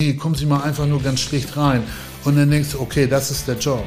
[0.00, 1.82] nee, kommen Sie mal einfach nur ganz schlicht rein.
[2.24, 3.84] Und dann denkst du, okay, das ist der Job.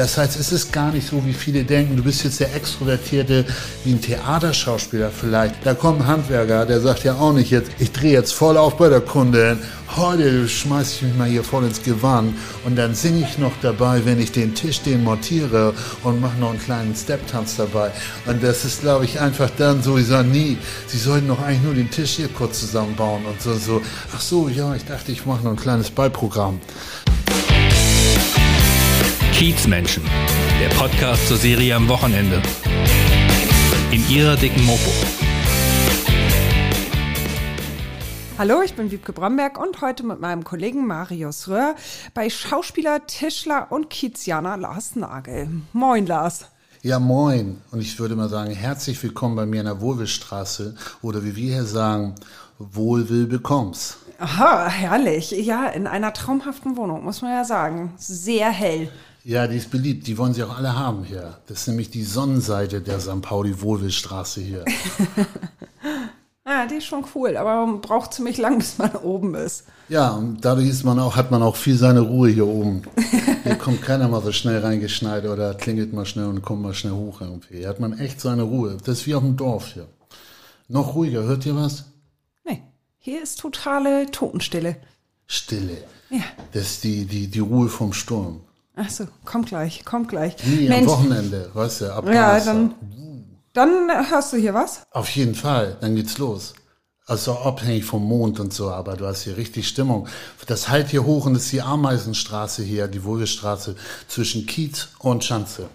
[0.00, 3.44] Das heißt, es ist gar nicht so, wie viele denken, du bist jetzt der Extrovertierte,
[3.84, 5.56] wie ein Theaterschauspieler vielleicht.
[5.62, 8.78] Da kommt ein Handwerker, der sagt ja auch nicht jetzt, ich drehe jetzt voll auf
[8.78, 9.58] bei der Kundin,
[9.94, 14.02] heute schmeiß ich mich mal hier voll ins Gewand und dann singe ich noch dabei,
[14.06, 17.90] wenn ich den Tisch den montiere und mache noch einen kleinen Step-Tanz dabei.
[18.24, 21.62] Und das ist, glaube ich, einfach dann so, ich sage, nie, Sie sollten doch eigentlich
[21.62, 23.82] nur den Tisch hier kurz zusammenbauen und so, so.
[24.16, 26.58] Ach so, ja, ich dachte, ich mache noch ein kleines Beiprogramm.
[29.40, 30.02] Kiezmenschen,
[30.60, 32.42] der Podcast zur Serie am Wochenende.
[33.90, 34.90] In ihrer dicken Mopo.
[38.36, 41.74] Hallo, ich bin Wiebke Bromberg und heute mit meinem Kollegen Marius Röhr
[42.12, 45.48] bei Schauspieler, Tischler und Kiezianer Lars Nagel.
[45.72, 46.44] Moin, Lars.
[46.82, 47.62] Ja, moin.
[47.70, 51.54] Und ich würde mal sagen, herzlich willkommen bei mir in der Wohlwillstraße oder wie wir
[51.54, 52.14] hier sagen,
[52.58, 53.96] Wohlwill bekommst.
[54.18, 55.30] Aha, herrlich.
[55.30, 57.94] Ja, in einer traumhaften Wohnung, muss man ja sagen.
[57.96, 58.90] Sehr hell.
[59.24, 60.06] Ja, die ist beliebt.
[60.06, 61.38] Die wollen sie auch alle haben hier.
[61.46, 63.20] Das ist nämlich die Sonnenseite der St.
[63.20, 64.64] Pauli-Wohlwillstraße hier.
[66.44, 69.64] ah, die ist schon cool, aber man braucht ziemlich lang, bis man oben ist.
[69.88, 72.82] Ja, und dadurch ist man auch, hat man auch viel seine Ruhe hier oben.
[73.42, 76.92] Hier kommt keiner mal so schnell reingeschneit oder klingelt mal schnell und kommt mal schnell
[76.92, 77.58] hoch irgendwie.
[77.58, 78.76] Hier hat man echt seine Ruhe.
[78.84, 79.88] Das ist wie auf dem Dorf hier.
[80.68, 81.22] Noch ruhiger.
[81.22, 81.86] Hört ihr was?
[82.44, 82.62] Nee,
[82.98, 84.76] hier ist totale Totenstille.
[85.26, 85.78] Stille.
[86.10, 86.22] Ja.
[86.52, 88.42] Das ist die, die, die Ruhe vom Sturm.
[88.76, 90.36] Ach so, kommt gleich, kommt gleich.
[90.44, 92.74] Nee, am Wochenende, weißt du, ab Ja, dann,
[93.52, 94.82] dann hörst du hier was?
[94.90, 96.54] Auf jeden Fall, dann geht's los.
[97.06, 100.06] Also abhängig vom Mond und so, aber du hast hier richtig Stimmung.
[100.46, 103.74] Das halt hier hoch und ist die Ameisenstraße hier, die Wohlgestraße
[104.06, 105.68] zwischen Kiez und Schanze.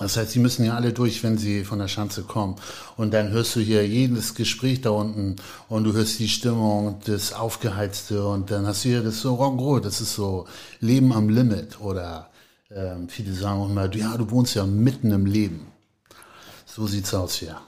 [0.00, 2.56] Das heißt, sie müssen ja alle durch, wenn sie von der Schanze kommen.
[2.96, 5.36] Und dann hörst du hier jedes Gespräch da unten
[5.68, 9.80] und du hörst die Stimmung, das Aufgeheizte und dann hast du hier das so Rock'n'Roll,
[9.80, 10.46] das ist so
[10.80, 12.30] Leben am Limit oder
[12.70, 15.66] ähm, viele sagen auch immer, ja, du wohnst ja mitten im Leben.
[16.64, 17.60] So sieht's aus hier.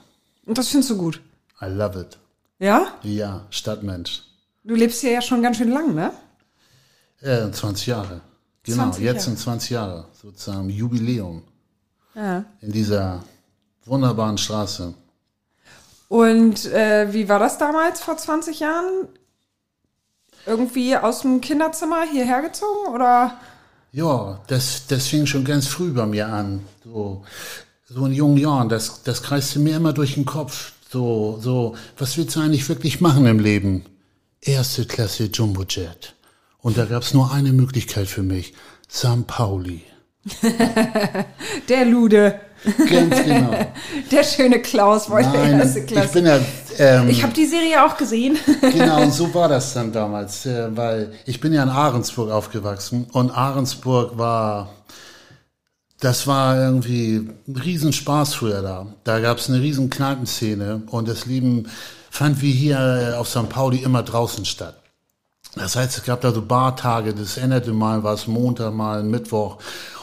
[0.45, 1.21] Und das findest du gut.
[1.61, 2.17] I love it.
[2.59, 2.93] Ja?
[3.03, 4.23] Ja, Stadtmensch.
[4.63, 6.11] Du lebst hier ja schon ganz schön lang, ne?
[7.19, 8.21] Äh, 20 Jahre.
[8.63, 9.23] Genau, 20 jetzt Jahre.
[9.25, 11.43] sind 20 Jahre, sozusagen Jubiläum
[12.15, 12.43] Ja.
[12.61, 13.23] in dieser
[13.85, 14.93] wunderbaren Straße.
[16.09, 19.07] Und äh, wie war das damals vor 20 Jahren?
[20.45, 23.39] Irgendwie aus dem Kinderzimmer hierher gezogen oder?
[23.93, 26.65] Ja, das, das fing schon ganz früh bei mir an.
[26.83, 27.23] So,
[27.87, 30.73] so in jungen Jahren, das, das kreiste mir immer durch den Kopf.
[30.89, 33.85] So, so, was willst du eigentlich wirklich machen im Leben?
[34.41, 36.15] Erste Klasse Jumbojet.
[36.59, 38.53] Und da gab's nur eine Möglichkeit für mich.
[38.89, 39.27] St.
[39.27, 39.83] Pauli.
[41.69, 43.51] Der Lude, Ganz genau.
[44.11, 46.05] der schöne Klaus wollte Nein, erste Klasse.
[46.05, 46.39] ich bin ja,
[46.77, 48.37] ähm, Ich habe die Serie auch gesehen.
[48.61, 53.07] Genau, und so war das dann damals, äh, weil ich bin ja in Ahrensburg aufgewachsen
[53.11, 54.69] und Ahrensburg war,
[55.99, 58.87] das war irgendwie ein Riesenspaß früher da.
[59.03, 61.67] Da gab es eine riesen Kneipenszene und das Leben
[62.11, 63.49] fand wie hier auf St.
[63.49, 64.75] Pauli immer draußen statt.
[65.55, 69.57] Das heißt, es gab da so Bartage, das änderte mal, war es Montag, mal Mittwoch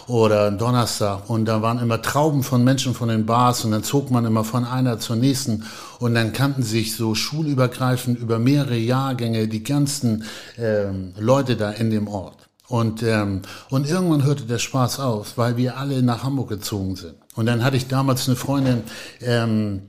[0.08, 1.28] oder Donnerstag.
[1.28, 4.42] Und da waren immer Trauben von Menschen von den Bars und dann zog man immer
[4.42, 5.64] von einer zur nächsten.
[6.00, 10.24] Und dann kannten sich so schulübergreifend über mehrere Jahrgänge die ganzen
[10.56, 12.48] ähm, Leute da in dem Ort.
[12.68, 17.14] Und, ähm, und irgendwann hörte der Spaß auf, weil wir alle nach Hamburg gezogen sind.
[17.34, 18.82] Und dann hatte ich damals eine Freundin,
[19.20, 19.82] ähm,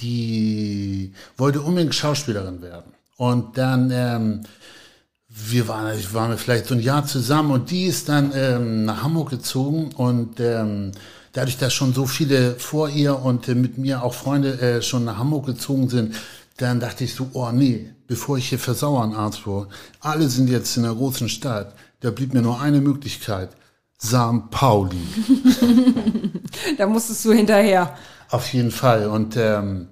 [0.00, 2.92] die wollte unbedingt Schauspielerin werden.
[3.16, 4.42] Und dann, ähm,
[5.38, 8.86] wir waren, ich waren wir vielleicht so ein Jahr zusammen und die ist dann ähm,
[8.86, 10.92] nach Hamburg gezogen und ähm,
[11.32, 15.04] dadurch, dass schon so viele vor ihr und äh, mit mir auch Freunde äh, schon
[15.04, 16.14] nach Hamburg gezogen sind,
[16.56, 19.68] dann dachte ich so, oh nee, bevor ich hier versauere in Arzburg,
[20.00, 23.50] alle sind jetzt in der großen Stadt, da blieb mir nur eine Möglichkeit,
[24.02, 24.50] St.
[24.50, 24.96] Pauli.
[26.78, 27.96] Da musstest du hinterher.
[28.30, 29.08] Auf jeden Fall.
[29.08, 29.88] Und, ähm,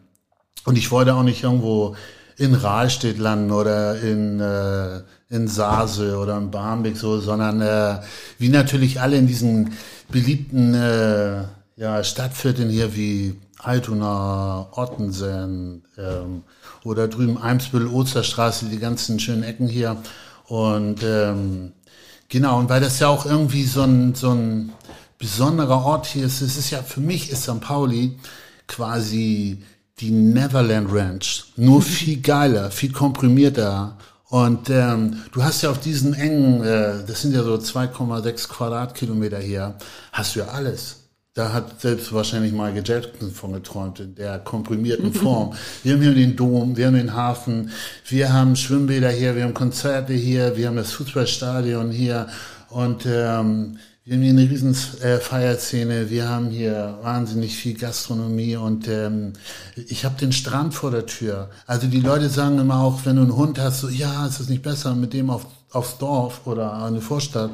[0.65, 1.95] und ich wollte auch nicht irgendwo
[2.37, 5.03] in Rahlstedt landen oder in, äh,
[5.35, 8.01] in Sase oder in Barmbek so, sondern äh,
[8.39, 9.73] wie natürlich alle in diesen
[10.11, 11.43] beliebten äh,
[11.77, 16.43] ja, Stadtvierteln hier wie Altona, Ottensen ähm,
[16.85, 19.97] oder drüben Eimsbüttel, Osterstraße, die ganzen schönen Ecken hier.
[20.47, 21.73] Und ähm,
[22.29, 24.73] genau, und weil das ja auch irgendwie so ein, so ein
[25.19, 27.61] besonderer Ort hier ist, es ist ja für mich ist St.
[27.61, 28.19] Pauli
[28.67, 29.63] quasi
[29.99, 31.45] die Neverland Ranch.
[31.57, 33.97] Nur viel geiler, viel komprimierter.
[34.31, 39.39] Und ähm, du hast ja auf diesen engen, äh, das sind ja so 2,6 Quadratkilometer
[39.39, 39.77] hier,
[40.13, 41.01] hast du ja alles.
[41.35, 45.53] Da hat selbst wahrscheinlich Michael Jackson von geträumt, in der komprimierten Form.
[45.83, 47.71] wir haben hier den Dom, wir haben den Hafen,
[48.09, 52.29] wir haben Schwimmbäder hier, wir haben Konzerte hier, wir haben das Fußballstadion hier
[52.71, 58.55] und ähm, wir haben hier eine riesen äh, Feierszene, wir haben hier wahnsinnig viel Gastronomie
[58.55, 59.33] und ähm,
[59.77, 61.49] ich habe den Strand vor der Tür.
[61.67, 64.51] Also die Leute sagen immer auch, wenn du einen Hund hast, so ja, ist es
[64.51, 67.51] nicht besser mit dem auf, aufs Dorf oder eine Vorstadt.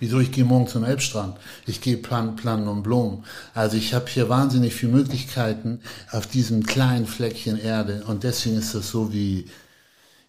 [0.00, 1.36] Wieso ich gehe morgen zum Elbstrand?
[1.64, 3.22] Ich gehe plan, planen und Blumen.
[3.54, 8.74] Also ich habe hier wahnsinnig viele Möglichkeiten auf diesem kleinen Fleckchen Erde und deswegen ist
[8.74, 9.46] das so wie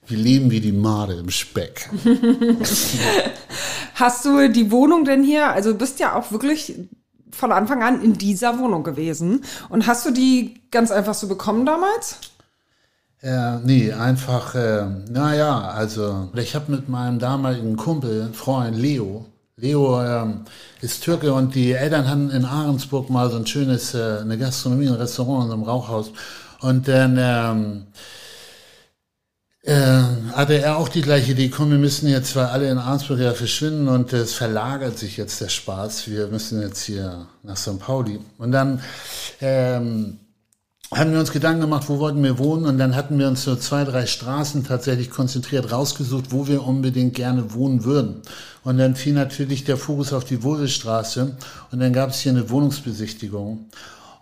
[0.08, 1.90] wir leben wie die Made im Speck.
[3.96, 5.50] Hast du die Wohnung denn hier?
[5.50, 6.76] Also du bist ja auch wirklich
[7.32, 9.44] von Anfang an in dieser Wohnung gewesen.
[9.70, 12.18] Und hast du die ganz einfach so bekommen damals?
[13.22, 19.26] Äh, nee, einfach, äh, naja, also ich habe mit meinem damaligen Kumpel, Freund Leo,
[19.60, 20.42] Leo ähm,
[20.82, 24.88] ist Türke und die Eltern hatten in Ahrensburg mal so ein schönes, äh, eine Gastronomie,
[24.88, 26.12] ein Restaurant in so einem Rauchhaus.
[26.62, 27.88] Und dann ähm,
[29.68, 33.20] äh, hatte er auch die gleiche Idee, komm, wir müssen jetzt zwar alle in Arnsburg
[33.20, 36.10] ja verschwinden und es verlagert sich jetzt der Spaß.
[36.10, 37.78] Wir müssen jetzt hier nach St.
[37.78, 38.20] Pauli.
[38.38, 38.82] Und dann
[39.42, 40.20] ähm,
[40.90, 43.58] haben wir uns Gedanken gemacht, wo wollten wir wohnen und dann hatten wir uns so
[43.58, 48.22] zwei, drei Straßen tatsächlich konzentriert rausgesucht, wo wir unbedingt gerne wohnen würden.
[48.64, 51.36] Und dann fiel natürlich der Fokus auf die Wohlstraße
[51.72, 53.66] und dann gab es hier eine Wohnungsbesichtigung.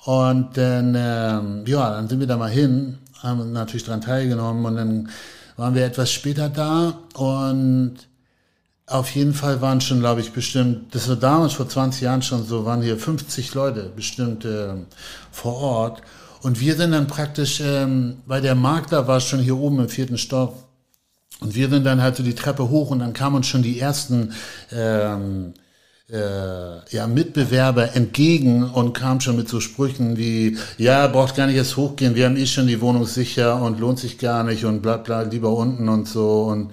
[0.06, 4.76] Und dann, ähm, ja, dann sind wir da mal hin, haben natürlich daran teilgenommen und
[4.76, 5.10] dann
[5.58, 7.96] waren wir etwas später da und
[8.88, 12.46] auf jeden Fall waren schon, glaube ich, bestimmt, das war damals vor 20 Jahren schon
[12.46, 14.76] so, waren hier 50 Leute bestimmt äh,
[15.32, 16.02] vor Ort.
[16.44, 20.20] Und wir sind dann praktisch, ähm, weil der Makler war schon hier oben im vierten
[20.20, 20.54] Stock.
[21.40, 23.80] Und wir sind dann halt so die Treppe hoch und dann kamen uns schon die
[23.80, 24.34] ersten
[24.72, 25.65] ähm, äh,
[26.08, 31.78] ja, Mitbewerber entgegen und kam schon mit so Sprüchen wie, ja, braucht gar nicht erst
[31.78, 34.98] hochgehen, wir haben eh schon die Wohnung sicher und lohnt sich gar nicht und bla
[34.98, 36.72] bla, lieber unten und so und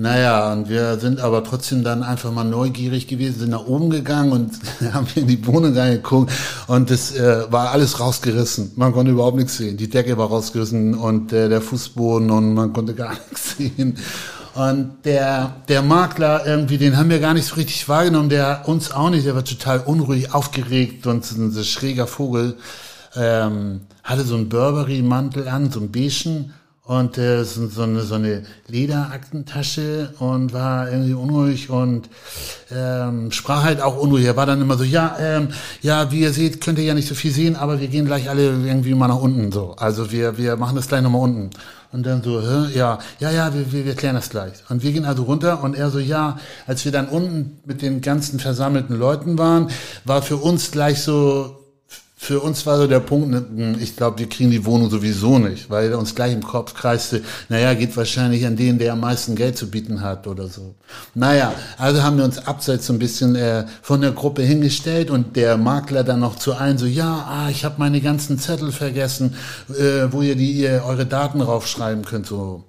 [0.00, 4.32] naja, und wir sind aber trotzdem dann einfach mal neugierig gewesen, sind nach oben gegangen
[4.32, 4.58] und
[4.94, 6.32] haben in die Wohnung reingeguckt
[6.68, 8.72] und es äh, war alles rausgerissen.
[8.76, 9.76] Man konnte überhaupt nichts sehen.
[9.76, 13.98] Die Decke war rausgerissen und äh, der Fußboden und man konnte gar nichts sehen.
[14.54, 18.90] Und der, der Makler irgendwie, den haben wir gar nicht so richtig wahrgenommen, der uns
[18.90, 22.56] auch nicht, der war total unruhig, aufgeregt und ein schräger Vogel,
[23.14, 26.54] ähm, hatte so einen Burberry-Mantel an, so einen beigen
[26.90, 32.08] und äh, so, so, eine, so eine Lederaktentasche und war irgendwie unruhig und
[32.74, 34.24] ähm, sprach halt auch unruhig.
[34.24, 35.50] Er war dann immer so, ja, ähm,
[35.82, 38.28] ja, wie ihr seht, könnt ihr ja nicht so viel sehen, aber wir gehen gleich
[38.28, 39.76] alle irgendwie mal nach unten so.
[39.78, 41.50] Also wir, wir machen das gleich nochmal unten.
[41.92, 42.76] Und dann so, hä?
[42.76, 44.54] ja, ja, ja, wir, wir, wir klären das gleich.
[44.68, 48.00] Und wir gehen also runter und er so, ja, als wir dann unten mit den
[48.00, 49.68] ganzen versammelten Leuten waren,
[50.04, 51.59] war für uns gleich so,
[52.22, 55.38] für uns war so der Punkt, ne, hm, ich glaube, wir kriegen die Wohnung sowieso
[55.38, 59.36] nicht, weil uns gleich im Kopf kreiste, naja, geht wahrscheinlich an den, der am meisten
[59.36, 60.74] Geld zu bieten hat oder so.
[61.14, 65.34] Naja, also haben wir uns abseits so ein bisschen äh, von der Gruppe hingestellt und
[65.34, 69.34] der Makler dann noch zu allen so, ja, ah, ich habe meine ganzen Zettel vergessen,
[69.70, 72.64] äh, wo ihr die ihr eure Daten raufschreiben könnt, so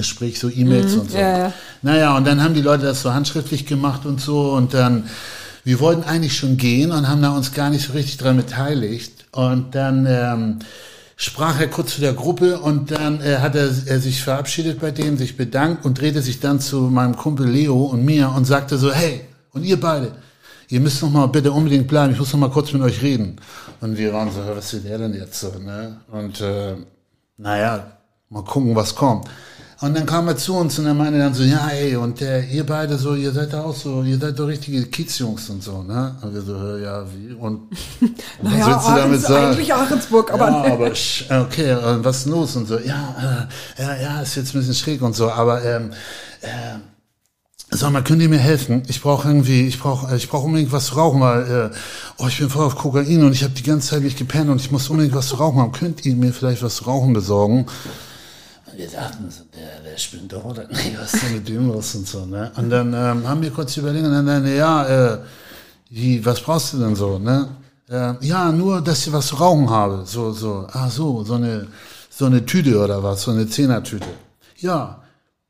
[0.00, 1.18] sprich so E-Mails mhm, und so.
[1.18, 1.52] Ja, ja.
[1.82, 5.10] Naja, und dann haben die Leute das so handschriftlich gemacht und so und dann
[5.64, 9.26] wir wollten eigentlich schon gehen und haben da uns gar nicht so richtig dran beteiligt.
[9.32, 10.58] Und dann ähm,
[11.16, 14.90] sprach er kurz zu der Gruppe und dann äh, hat er, er sich verabschiedet bei
[14.90, 18.78] denen, sich bedankt und drehte sich dann zu meinem Kumpel Leo und mir und sagte
[18.78, 19.20] so, hey,
[19.52, 20.12] und ihr beide,
[20.68, 23.36] ihr müsst noch mal bitte unbedingt bleiben, ich muss noch mal kurz mit euch reden.
[23.82, 26.00] Und wir waren so, was will der denn jetzt so, ne?
[26.10, 26.76] Und äh,
[27.36, 27.86] naja,
[28.30, 29.28] mal gucken, was kommt.
[29.82, 32.46] Und dann kam er zu uns und er meinte dann so, ja, ey, und der,
[32.48, 35.82] ihr beide so, ihr seid da auch so, ihr seid doch richtige Kiezjungs und so,
[35.82, 36.16] ne?
[36.20, 37.32] Und wir so, ja, wie?
[37.32, 37.62] Und
[38.42, 39.46] naja, was willst du damit sagen?
[39.46, 40.50] eigentlich Ahrensburg, aber...
[40.50, 40.64] Ja,
[41.30, 42.56] aber, okay, was ist los?
[42.56, 45.92] Und so, ja, äh, ja, ja, ist jetzt ein bisschen schräg und so, aber, ähm,
[46.42, 46.78] äh,
[47.72, 48.82] Sag mal, könnt ihr mir helfen?
[48.88, 51.76] Ich brauche irgendwie, ich brauche, ich brauche unbedingt was zu rauchen, weil äh,
[52.18, 54.60] oh, ich bin voll auf Kokain und ich habe die ganze Zeit nicht gepennt und
[54.60, 55.70] ich muss unbedingt was zu rauchen haben.
[55.70, 57.66] Könnt ihr mir vielleicht was zu rauchen besorgen?
[58.80, 62.06] Wir dachten, der, der spinnt doch oder nee, was ist denn mit dem los und
[62.06, 62.50] so, ne?
[62.56, 65.18] Und dann ähm, haben wir kurz überlegt und dann, dann ja, äh,
[65.90, 67.48] wie, was brauchst du denn so, ne?
[67.90, 71.66] Äh, ja, nur, dass ich was zu rauchen habe, so, so, ah, so, so eine,
[72.08, 74.06] so eine Tüte oder was, so eine Zehnertüte.
[74.56, 75.02] Ja,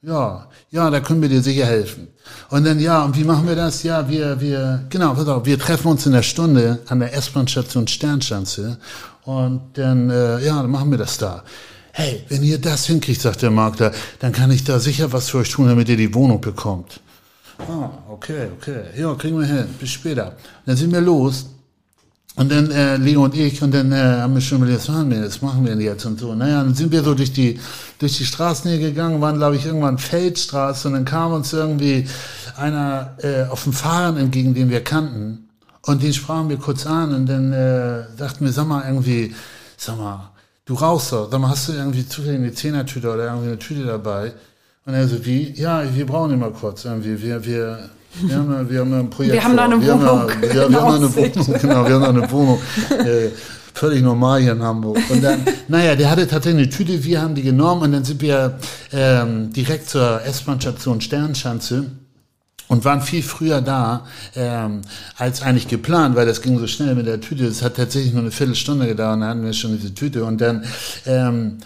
[0.02, 2.08] ja, ja, da können wir dir sicher helfen.
[2.48, 3.82] Und dann, ja, und wie machen wir das?
[3.82, 7.86] Ja, wir, wir, genau, pass auf, wir treffen uns in der Stunde an der S-Bahn-Station
[7.86, 8.78] Sternschanze
[9.24, 11.44] und dann, äh, ja, dann machen wir das da
[11.92, 15.38] hey, wenn ihr das hinkriegt, sagt der Makler, dann kann ich da sicher was für
[15.38, 17.00] euch tun, damit ihr die Wohnung bekommt.
[17.58, 18.82] Ah, okay, okay.
[18.96, 19.66] Ja, kriegen wir hin.
[19.78, 20.36] Bis später.
[20.66, 21.46] Dann sind wir los
[22.36, 25.10] Und dann äh, Leo und ich, und dann äh, haben wir schon überlegt, was machen
[25.10, 26.34] wir, das machen wir jetzt und so.
[26.34, 27.58] Naja, dann sind wir so durch die,
[27.98, 32.06] durch die Straßen hier gegangen, waren, glaube ich, irgendwann Feldstraße und dann kam uns irgendwie
[32.56, 35.48] einer äh, auf dem Fahren entgegen, den wir kannten.
[35.82, 39.34] Und den sprachen wir kurz an und dann äh, dachten wir, sag mal, irgendwie,
[39.76, 40.29] sag mal,
[40.70, 44.32] du rauchst doch, mal, hast du irgendwie zufällig eine Zehnertüte oder irgendwie eine Tüte dabei?
[44.86, 45.52] Und er so, wie?
[45.60, 47.90] Ja, wir brauchen immer kurz irgendwie, wir, wir,
[48.22, 49.34] wir haben, wir haben ein Projekt.
[49.34, 50.30] Wir haben da eine wir Wohnung.
[50.40, 51.14] Da, ja, wir haben eine.
[51.14, 52.60] Wohnung, genau, wir haben eine Wohnung.
[52.90, 53.30] Äh,
[53.74, 54.98] völlig normal hier in Hamburg.
[55.10, 58.22] Und dann, naja, der hatte tatsächlich eine Tüte, wir haben die genommen und dann sind
[58.22, 58.58] wir
[58.92, 61.86] ähm, direkt zur S-Bahn-Station Sternschanze
[62.70, 64.82] und waren viel früher da ähm,
[65.16, 67.44] als eigentlich geplant, weil das ging so schnell mit der Tüte.
[67.44, 70.40] Es hat tatsächlich nur eine Viertelstunde gedauert und dann hatten wir schon diese Tüte und
[70.40, 70.64] dann
[71.04, 71.58] ähm,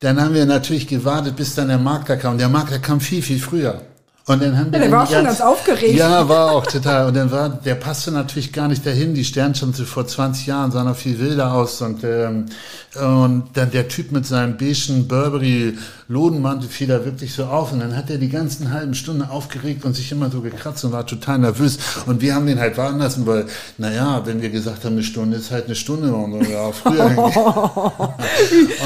[0.00, 2.36] dann haben wir natürlich gewartet, bis dann der Makler kam.
[2.36, 3.80] Der Makler kam viel, viel früher.
[4.26, 5.94] Und dann haben wir der war auch schon ganz aufgeregt.
[5.94, 7.06] Ja, war auch total.
[7.06, 9.14] Und dann war, der passte natürlich gar nicht dahin.
[9.14, 11.80] Die Sternschanze vor 20 Jahren sah noch viel wilder aus.
[11.80, 12.46] Und, ähm,
[12.94, 17.72] und dann der Typ mit seinem beigen Burberry Lodenmantel fiel da wirklich so auf.
[17.72, 20.92] Und dann hat er die ganzen halben Stunde aufgeregt und sich immer so gekratzt und
[20.92, 21.78] war total nervös.
[22.06, 23.46] Und wir haben den halt warten lassen, weil,
[23.78, 26.14] naja, wenn wir gesagt haben, eine Stunde ist halt eine Stunde.
[26.14, 27.06] Und ja, früher.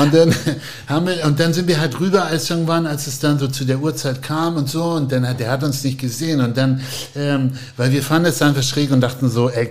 [0.00, 0.34] und dann
[0.87, 3.64] haben wir, und dann sind wir halt rüber, als irgendwann, als es dann so zu
[3.64, 4.84] der Uhrzeit kam und so.
[4.84, 6.40] Und dann hat, der hat uns nicht gesehen.
[6.40, 6.80] Und dann,
[7.16, 9.68] ähm, weil wir fanden es einfach schräg und dachten so, ey,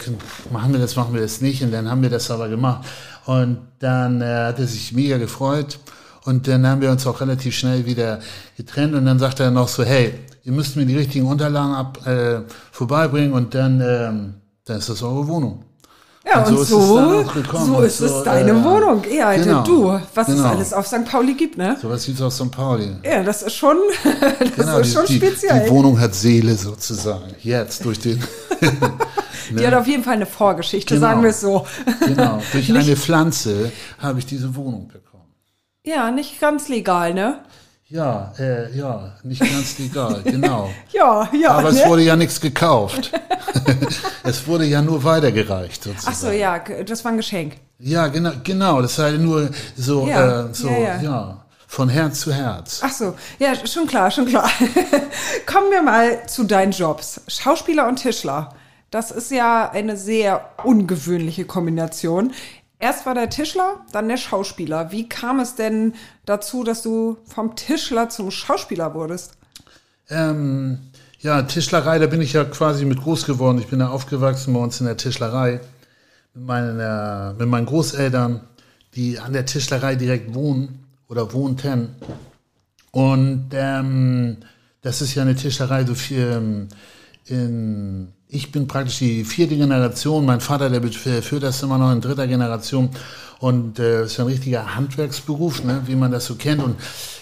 [0.52, 1.64] machen wir das, machen wir das nicht.
[1.64, 2.86] Und dann haben wir das aber gemacht.
[3.26, 5.80] Und dann äh, hat er sich mega gefreut.
[6.28, 8.20] Und dann haben wir uns auch relativ schnell wieder
[8.58, 8.94] getrennt.
[8.96, 12.42] Und dann sagte er noch so, hey, ihr müsst mir die richtigen Unterlagen ab, äh,
[12.74, 14.34] vorbeibringen und dann, ähm,
[14.66, 15.64] dann ist das eure Wohnung.
[16.26, 19.04] Ja, und, Und so, so ist es es, so, deine äh, Wohnung.
[19.10, 20.50] Ja, genau, du, was es genau.
[20.50, 21.06] alles auf St.
[21.06, 21.78] Pauli gibt, ne?
[21.82, 22.52] So was gibt's aus St.
[22.52, 22.92] Pauli.
[23.06, 25.64] Ja, das ist schon, das Genau, ist schon die, die, speziell.
[25.64, 27.34] die Wohnung hat Seele sozusagen.
[27.42, 28.22] Jetzt durch den.
[29.58, 31.08] Die hat auf jeden Fall eine Vorgeschichte, Genau.
[31.08, 31.66] sagen wir es so.
[32.06, 35.07] genau, durch eine Pflanze habe ich diese Wohnung bekommen.
[35.88, 37.40] Ja, nicht ganz legal, ne?
[37.88, 40.70] Ja, äh, ja, nicht ganz legal, genau.
[40.92, 41.52] Ja, ja.
[41.52, 41.80] Aber ne?
[41.80, 43.12] es wurde ja nichts gekauft.
[44.24, 46.14] es wurde ja nur weitergereicht sozusagen.
[46.14, 47.54] Ach so, ja, das war ein Geschenk.
[47.80, 48.82] Ja, genau, genau.
[48.82, 51.46] Das halt nur so, Ja, äh, so, ja, ja, ja.
[51.68, 52.82] von Herz zu Herz.
[52.84, 54.50] Ach so, ja, schon klar, schon klar.
[55.46, 57.22] Kommen wir mal zu deinen Jobs.
[57.30, 58.50] Schauspieler und Tischler.
[58.92, 62.34] Das ist ja eine sehr ungewöhnliche Kombination.
[62.80, 64.92] Erst war der Tischler, dann der Schauspieler.
[64.92, 65.94] Wie kam es denn
[66.26, 69.34] dazu, dass du vom Tischler zum Schauspieler wurdest?
[70.10, 70.80] Ähm,
[71.20, 73.58] ja, Tischlerei, da bin ich ja quasi mit groß geworden.
[73.58, 75.60] Ich bin da aufgewachsen bei uns in der Tischlerei
[76.36, 78.42] mit meinen, äh, mit meinen Großeltern,
[78.94, 81.96] die an der Tischlerei direkt wohnen oder wohnten.
[82.92, 84.38] Und ähm,
[84.82, 86.68] das ist ja eine Tischlerei, so viel ähm,
[87.26, 92.02] in, ich bin praktisch die vierte Generation, mein Vater, der führt das immer noch in
[92.02, 92.90] dritter Generation
[93.40, 96.76] und äh, ist ja ein richtiger Handwerksberuf, ne, wie man das so kennt und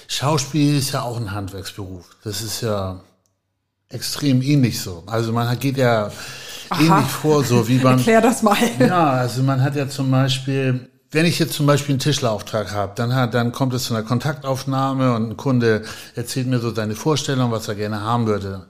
[0.08, 2.16] Schauspiel ist ja auch ein Handwerksberuf.
[2.24, 3.02] Das ist ja
[3.90, 5.04] extrem ähnlich so.
[5.08, 6.12] Also man geht ja
[6.72, 8.58] ähnlich vor, so wie man Erklär das mal.
[8.80, 12.92] ja, also man hat ja zum Beispiel, wenn ich jetzt zum Beispiel einen Tischlerauftrag habe,
[12.96, 16.94] dann, hat, dann kommt es zu einer Kontaktaufnahme und ein Kunde erzählt mir so seine
[16.94, 18.66] Vorstellung, was er gerne haben würde.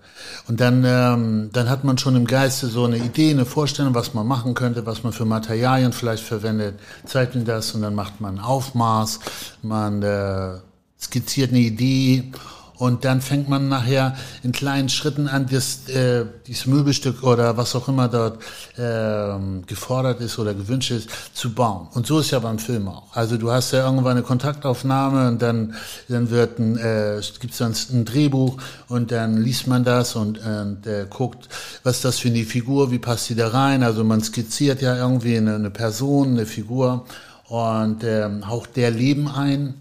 [0.47, 4.13] Und dann, ähm, dann hat man schon im Geiste so eine Idee, eine Vorstellung, was
[4.13, 8.21] man machen könnte, was man für Materialien vielleicht verwendet, zeigt mir das und dann macht
[8.21, 9.21] man ein Aufmaß,
[9.63, 10.59] man äh,
[11.01, 12.31] skizziert eine Idee
[12.77, 17.75] und dann fängt man nachher in kleinen Schritten an, das, äh, dieses Möbelstück oder was
[17.75, 18.39] auch immer dort
[18.77, 21.87] ähm, gefordert ist oder gewünscht ist, zu bauen.
[21.93, 23.15] Und so ist ja beim Film auch.
[23.15, 25.75] Also du hast ja irgendwann eine Kontaktaufnahme und dann,
[26.09, 28.57] dann wird ein, äh, gibt's dann ein Drehbuch
[28.89, 31.47] und dann liest man das und, und äh, guckt,
[31.83, 33.83] was ist das für eine Figur, wie passt die da rein.
[33.83, 37.05] Also man skizziert ja irgendwie eine, eine Person, eine Figur
[37.47, 39.75] und ähm, haucht der Leben ein.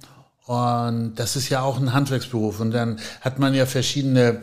[0.46, 2.60] Und das ist ja auch ein Handwerksberuf.
[2.60, 4.42] Und dann hat man ja verschiedene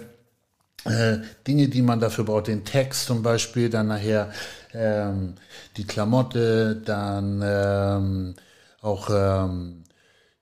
[0.86, 1.18] äh,
[1.48, 2.48] Dinge, die man dafür braucht.
[2.48, 4.32] Den Text zum Beispiel, dann nachher
[4.74, 5.36] ähm,
[5.78, 8.36] die Klamotte, dann ähm,
[8.82, 9.84] auch ähm,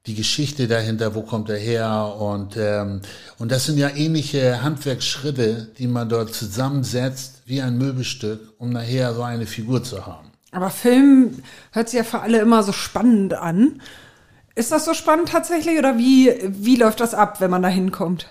[0.06, 3.02] die Geschichte dahinter, wo kommt er her und ähm,
[3.38, 9.14] und das sind ja ähnliche Handwerksschritte, die man dort zusammensetzt wie ein Möbelstück, um nachher
[9.14, 10.32] so eine Figur zu haben.
[10.52, 13.82] Aber Film hört sich ja für alle immer so spannend an.
[14.60, 18.28] Ist das so spannend tatsächlich oder wie, wie läuft das ab, wenn man da hinkommt?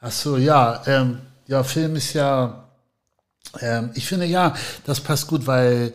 [0.00, 2.64] Ach so, ja, ähm, ja, Film ist ja,
[3.60, 4.54] ähm, ich finde ja,
[4.84, 5.92] das passt gut, weil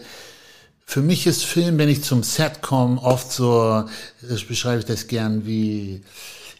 [0.85, 3.85] für mich ist Film, wenn ich zum Set komme, oft so,
[4.21, 6.03] das beschreibe ich das gern wie,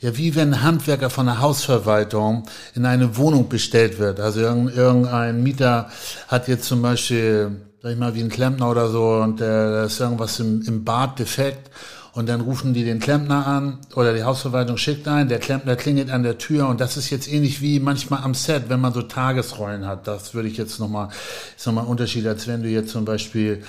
[0.01, 2.43] ja, wie wenn ein Handwerker von der Hausverwaltung
[2.75, 4.19] in eine Wohnung bestellt wird.
[4.19, 5.89] Also irgend- irgendein Mieter
[6.27, 9.83] hat jetzt zum Beispiel sag ich mal, wie ein Klempner oder so und äh, da
[9.85, 11.69] ist irgendwas im, im Bad defekt
[12.13, 16.11] und dann rufen die den Klempner an oder die Hausverwaltung schickt ein, der Klempner klingelt
[16.11, 19.01] an der Tür und das ist jetzt ähnlich wie manchmal am Set, wenn man so
[19.01, 20.07] Tagesrollen hat.
[20.07, 21.09] Das würde ich jetzt nochmal,
[21.57, 23.63] ist nochmal ein Unterschied, als wenn du jetzt zum Beispiel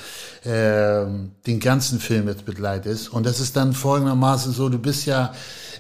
[0.45, 1.07] äh,
[1.47, 3.11] den ganzen Film jetzt begleitest.
[3.11, 5.33] Und das ist dann folgendermaßen so, du bist ja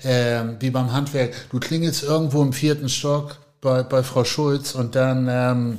[0.03, 4.95] äh, wie beim Handwerk, du klingelst irgendwo im vierten Stock bei, bei Frau Schulz und
[4.95, 5.79] dann ähm,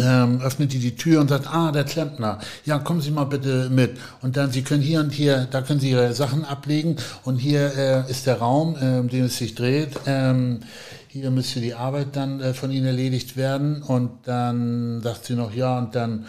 [0.00, 3.68] ähm, öffnet die die Tür und sagt, ah, der Klempner, ja, kommen Sie mal bitte
[3.70, 3.98] mit.
[4.22, 7.72] Und dann, Sie können hier und hier, da können Sie Ihre Sachen ablegen und hier
[7.76, 9.90] äh, ist der Raum, äh, um den es sich dreht.
[10.06, 10.60] Ähm,
[11.12, 13.82] hier müsste die Arbeit dann äh, von Ihnen erledigt werden.
[13.82, 16.24] Und dann sagt sie noch, ja, und dann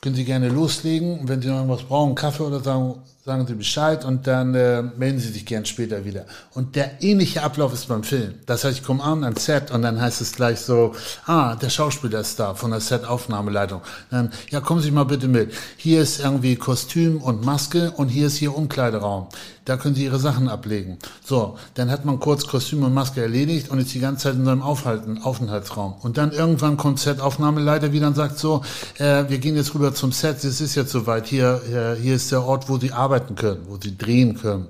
[0.00, 1.28] können Sie gerne loslegen.
[1.28, 5.18] Wenn Sie noch irgendwas brauchen, Kaffee oder sagen, sagen Sie Bescheid und dann äh, melden
[5.18, 6.24] Sie sich gern später wieder.
[6.54, 8.36] Und der ähnliche Ablauf ist beim Film.
[8.46, 10.94] Das heißt, ich komme an ans Set und dann heißt es gleich so,
[11.26, 13.82] ah, der Schauspieler ist da von der Set-Aufnahmeleitung.
[14.10, 15.52] Dann, ja, kommen Sie mal bitte mit.
[15.76, 19.26] Hier ist irgendwie Kostüm und Maske und hier ist Ihr Umkleideraum.
[19.66, 20.98] Da können Sie Ihre Sachen ablegen.
[21.22, 24.46] So, dann hat man kurz Kostüm und Maske erledigt und ist die ganze Zeit in
[24.46, 25.94] seinem Aufhalten, Aufenthaltsraum.
[26.00, 28.62] Und dann irgendwann kommt Set-Aufnahmeleiter wieder und sagt so,
[28.98, 32.32] äh, wir gehen jetzt rüber zum Set, es ist jetzt soweit, hier, hier, hier ist
[32.32, 34.68] der Ort, wo Sie arbeiten arbeiten können, wo sie drehen können.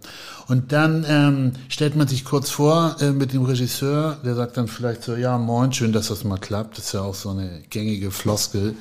[0.48, 4.66] Und dann ähm, stellt man sich kurz vor äh, mit dem Regisseur, der sagt dann
[4.66, 6.78] vielleicht so, ja, moin, schön, dass das mal klappt.
[6.78, 8.74] Das ist ja auch so eine gängige Floskel.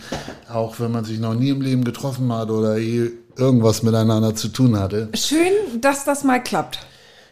[0.52, 4.80] Auch wenn man sich noch nie im Leben getroffen hat oder irgendwas miteinander zu tun
[4.80, 5.10] hatte.
[5.14, 6.80] Schön, dass das mal klappt.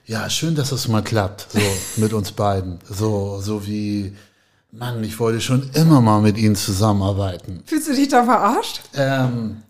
[0.06, 1.60] Ja, schön, dass das mal klappt, so
[2.02, 2.80] mit uns beiden.
[2.90, 4.14] So, so wie,
[4.72, 7.64] Mann, ich wollte schon immer mal mit Ihnen zusammenarbeiten.
[7.66, 8.82] Fühlst du dich da verarscht?
[8.94, 9.64] Ähm,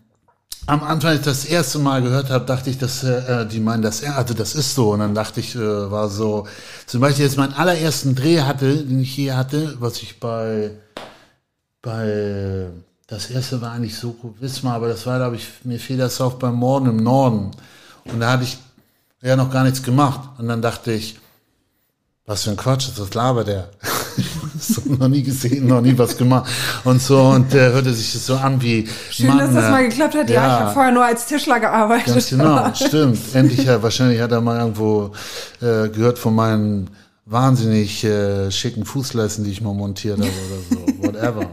[0.68, 3.80] am Anfang, als ich das erste Mal gehört habe, dachte ich, dass äh, die meinen
[3.82, 4.92] das, also das ist so.
[4.92, 6.46] Und dann dachte ich, äh, war so,
[6.86, 10.72] zum Beispiel jetzt meinen allerersten Dreh hatte, den ich hier hatte, was ich bei,
[11.80, 12.66] bei,
[13.06, 16.38] das erste war eigentlich Soko Wismar, aber das war, glaube ich, mir fiel das auf
[16.38, 17.52] beim Morden im Norden.
[18.04, 18.58] Und da hatte ich
[19.22, 20.20] ja noch gar nichts gemacht.
[20.36, 21.18] Und dann dachte ich,
[22.26, 23.70] was für ein Quatsch, das labert der.
[24.74, 26.50] so, noch nie gesehen, noch nie was gemacht
[26.84, 29.88] und so und der hörte sich das so an wie Schön, Mann, dass das mal
[29.88, 30.30] geklappt hat.
[30.30, 32.06] Ja, ja, ich habe vorher nur als Tischler gearbeitet.
[32.06, 33.18] Ganz genau, stimmt.
[33.34, 35.12] Endlich, ja, wahrscheinlich hat er mal irgendwo
[35.60, 36.90] äh, gehört von meinen
[37.26, 41.46] wahnsinnig äh, schicken Fußleisten, die ich mal montiert habe oder so, whatever.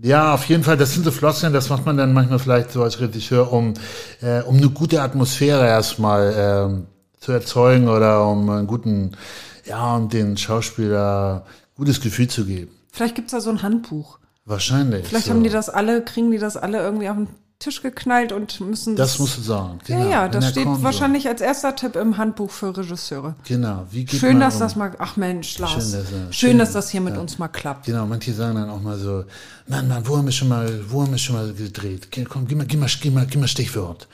[0.00, 2.84] Ja, auf jeden Fall, das sind so Floskeln, das macht man dann manchmal vielleicht so
[2.84, 3.74] als Regisseur, um,
[4.22, 9.16] äh, um eine gute Atmosphäre erstmal äh, zu erzeugen oder um einen guten,
[9.64, 11.44] ja, um den Schauspieler
[11.78, 12.72] gutes Gefühl zu geben.
[12.92, 14.18] Vielleicht gibt's da so ein Handbuch.
[14.44, 15.06] Wahrscheinlich.
[15.06, 15.32] Vielleicht so.
[15.32, 18.94] haben die das alle, kriegen die das alle irgendwie auf den Tisch geknallt und müssen
[18.94, 19.12] das.
[19.12, 19.78] Das musst du sagen.
[19.84, 20.04] Genau.
[20.04, 20.82] Ja, ja, das steht Konto.
[20.82, 23.34] wahrscheinlich als erster Tipp im Handbuch für Regisseure.
[23.44, 23.86] Genau.
[23.90, 24.60] Wie geht Schön, dass um?
[24.60, 25.72] das mal, ach Mensch, Lars.
[25.72, 27.86] Schön, dass, schön, schön, dass das hier mit uns mal klappt.
[27.86, 29.24] Genau, manche sagen dann auch mal so,
[29.66, 32.08] Mann, Mann, wo haben wir schon mal, wo haben wir schon mal gedreht?
[32.28, 34.06] Komm, gib mal, gib mal, gib mal, gib mal Stichwort.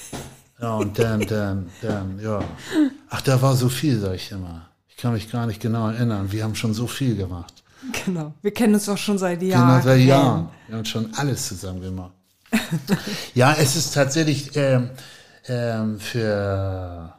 [0.60, 2.44] ja, und dann, dann, dann, ja.
[3.10, 4.68] Ach, da war so viel, sag ich immer.
[4.96, 6.30] Ich kann mich gar nicht genau erinnern.
[6.30, 7.52] Wir haben schon so viel gemacht.
[8.04, 8.32] Genau.
[8.42, 9.68] Wir kennen uns doch schon seit Jahren.
[9.68, 10.48] Genau, seit Jahren.
[10.68, 12.12] Wir haben schon alles zusammen gemacht.
[13.34, 14.90] ja, es ist tatsächlich ähm,
[15.48, 17.12] ähm, für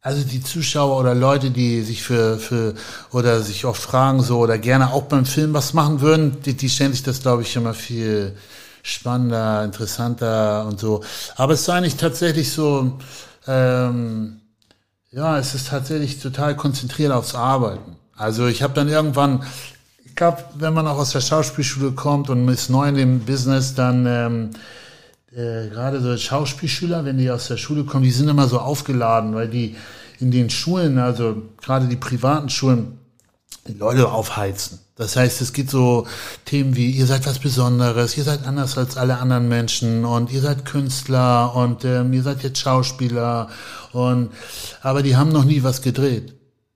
[0.00, 2.74] also die Zuschauer oder Leute, die sich für, für
[3.12, 6.68] oder sich oft fragen so oder gerne auch beim Film was machen würden, die, die
[6.68, 8.36] stellen sich das, glaube ich, immer viel
[8.82, 11.02] spannender, interessanter und so.
[11.36, 12.98] Aber es ist eigentlich tatsächlich so,
[13.46, 14.41] ähm,
[15.12, 17.96] ja, es ist tatsächlich total konzentriert aufs Arbeiten.
[18.16, 19.42] Also ich habe dann irgendwann,
[20.04, 23.74] ich glaube, wenn man auch aus der Schauspielschule kommt und ist neu in dem Business,
[23.74, 24.50] dann ähm,
[25.32, 29.34] äh, gerade so Schauspielschüler, wenn die aus der Schule kommen, die sind immer so aufgeladen,
[29.34, 29.76] weil die
[30.18, 32.98] in den Schulen, also gerade die privaten Schulen,
[33.66, 34.80] die Leute aufheizen.
[34.96, 36.06] Das heißt, es geht so
[36.44, 40.40] Themen wie, ihr seid was Besonderes, ihr seid anders als alle anderen Menschen und ihr
[40.40, 43.48] seid Künstler und ähm, ihr seid jetzt Schauspieler
[43.92, 44.30] und
[44.82, 46.34] aber die haben noch nie was gedreht.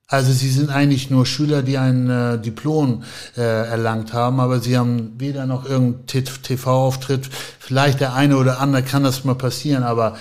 [0.09, 3.03] Also sie sind eigentlich nur Schüler, die ein äh, Diplom
[3.35, 7.29] äh, erlangt haben, aber sie haben weder noch irgendeinen TV-Auftritt.
[7.59, 10.15] Vielleicht der eine oder andere kann das mal passieren, aber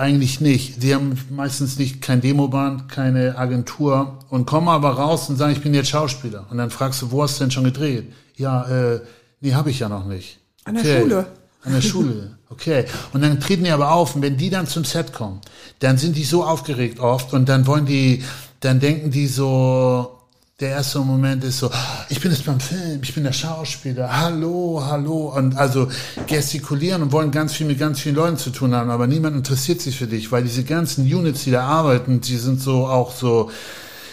[0.00, 0.80] eigentlich nicht.
[0.80, 5.60] Sie haben meistens nicht kein Demoband, keine Agentur und kommen aber raus und sagen, ich
[5.60, 6.46] bin jetzt Schauspieler.
[6.50, 8.12] Und dann fragst du, wo hast du denn schon gedreht?
[8.36, 9.00] Ja, äh,
[9.40, 10.38] nee, habe ich ja noch nicht.
[10.64, 11.00] An der okay.
[11.00, 11.26] Schule.
[11.62, 12.86] An der Schule, okay.
[13.12, 15.42] Und dann treten die aber auf und wenn die dann zum Set kommen,
[15.80, 18.24] dann sind die so aufgeregt oft und dann wollen die,
[18.60, 20.19] dann denken die so,
[20.60, 21.70] der erste Moment ist so,
[22.10, 25.32] ich bin jetzt beim Film, ich bin der Schauspieler, hallo, hallo.
[25.34, 25.88] Und also
[26.26, 29.80] gestikulieren und wollen ganz viel mit ganz vielen Leuten zu tun haben, aber niemand interessiert
[29.80, 33.50] sich für dich, weil diese ganzen Units, die da arbeiten, die sind so auch so,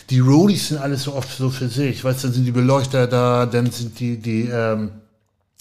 [0.10, 2.04] die Rollies sind alles so oft so für sich.
[2.04, 4.92] Weißt du, dann sind die Beleuchter da, dann sind die, die, ähm,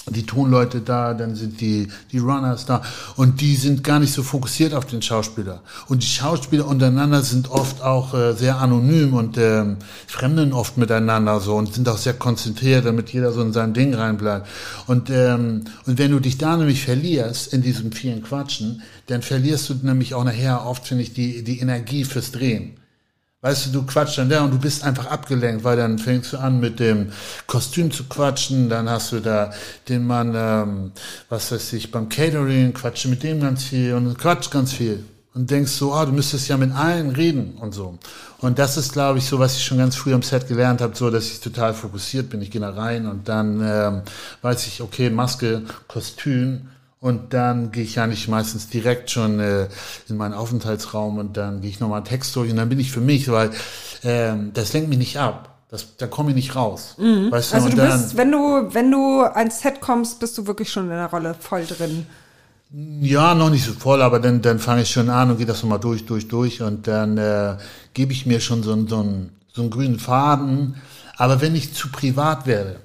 [0.08, 2.82] die Tonleute da, dann sind die, die Runners da
[3.16, 5.62] und die sind gar nicht so fokussiert auf den Schauspieler.
[5.88, 11.40] Und die Schauspieler untereinander sind oft auch äh, sehr anonym und ähm, fremden oft miteinander
[11.40, 14.46] so und sind auch sehr konzentriert, damit jeder so in sein Ding reinbleibt.
[14.86, 19.68] Und, ähm, und wenn du dich da nämlich verlierst in diesem vielen Quatschen, dann verlierst
[19.70, 22.76] du nämlich auch nachher oft, finde ich, die, die Energie fürs Drehen.
[23.46, 26.38] Weißt du, du quatschst dann da und du bist einfach abgelenkt, weil dann fängst du
[26.38, 27.12] an mit dem
[27.46, 29.52] Kostüm zu quatschen, dann hast du da
[29.88, 30.90] den Mann, ähm,
[31.28, 35.48] was weiß ich, beim Catering, quatsche mit dem ganz viel und quatscht ganz viel und
[35.48, 37.96] denkst so, ah, du müsstest ja mit allen reden und so.
[38.38, 40.96] Und das ist, glaube ich, so, was ich schon ganz früh am Set gelernt habe,
[40.96, 42.42] so, dass ich total fokussiert bin.
[42.42, 44.02] Ich gehe da rein und dann ähm,
[44.42, 46.62] weiß ich, okay, Maske, Kostüm,
[47.06, 49.68] und dann gehe ich ja nicht meistens direkt schon äh,
[50.08, 52.90] in meinen Aufenthaltsraum und dann gehe ich nochmal einen Text durch und dann bin ich
[52.90, 53.52] für mich, weil
[54.02, 55.56] ähm, das lenkt mich nicht ab.
[55.70, 56.96] Das, da komme ich nicht raus.
[56.98, 57.30] Mhm.
[57.30, 60.36] Weißt du, also und du dann, bist, wenn du, wenn du ans Set kommst, bist
[60.36, 62.06] du wirklich schon in der Rolle voll drin.
[63.00, 65.62] Ja, noch nicht so voll, aber dann, dann fange ich schon an und gehe das
[65.62, 67.56] nochmal durch, durch, durch und dann äh,
[67.94, 70.74] gebe ich mir schon so, so, einen, so einen grünen Faden.
[71.16, 72.80] Aber wenn ich zu privat werde,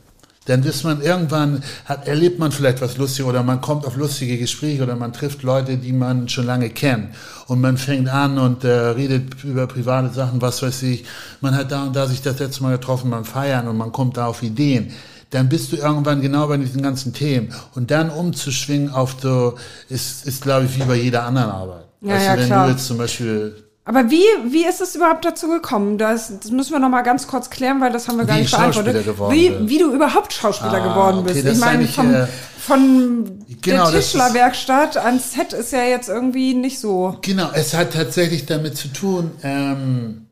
[0.51, 4.37] dann ist man irgendwann, hat, erlebt man vielleicht was Lustiges oder man kommt auf lustige
[4.37, 7.15] Gespräche oder man trifft Leute, die man schon lange kennt.
[7.47, 11.05] Und man fängt an und äh, redet über private Sachen, was weiß ich.
[11.39, 14.17] Man hat da und da sich das letzte Mal getroffen beim Feiern und man kommt
[14.17, 14.91] da auf Ideen.
[15.29, 17.53] Dann bist du irgendwann genau bei diesen ganzen Themen.
[17.73, 19.55] Und dann umzuschwingen auf so,
[19.87, 21.85] ist, ist glaube ich, wie bei jeder anderen Arbeit.
[22.01, 22.65] Ja, weißt ja, wenn klar.
[22.65, 23.55] du jetzt zum Beispiel
[23.91, 25.97] Aber wie, wie ist es überhaupt dazu gekommen?
[25.97, 28.41] Das, das müssen wir noch mal ganz kurz klären, weil das haben wir gar Wie
[28.43, 29.06] nicht ich beantwortet.
[29.30, 31.45] Wie, wie du überhaupt Schauspieler Ah, geworden okay, bist.
[31.45, 32.25] das ich meine, vom, äh,
[32.58, 37.17] von genau, der Tischlerwerkstatt ans Set ist ja jetzt irgendwie nicht so.
[37.21, 40.27] Genau, es hat tatsächlich damit zu tun, ähm,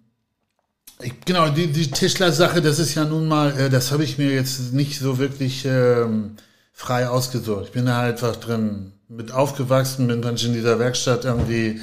[1.02, 4.32] ich, genau, die, die Tischler-Sache, das ist ja nun mal, äh, das habe ich mir
[4.32, 6.38] jetzt nicht so wirklich ähm,
[6.72, 7.66] frei ausgesucht.
[7.66, 11.82] Ich bin da halt einfach drin mit aufgewachsen, bin dann in dieser Werkstatt irgendwie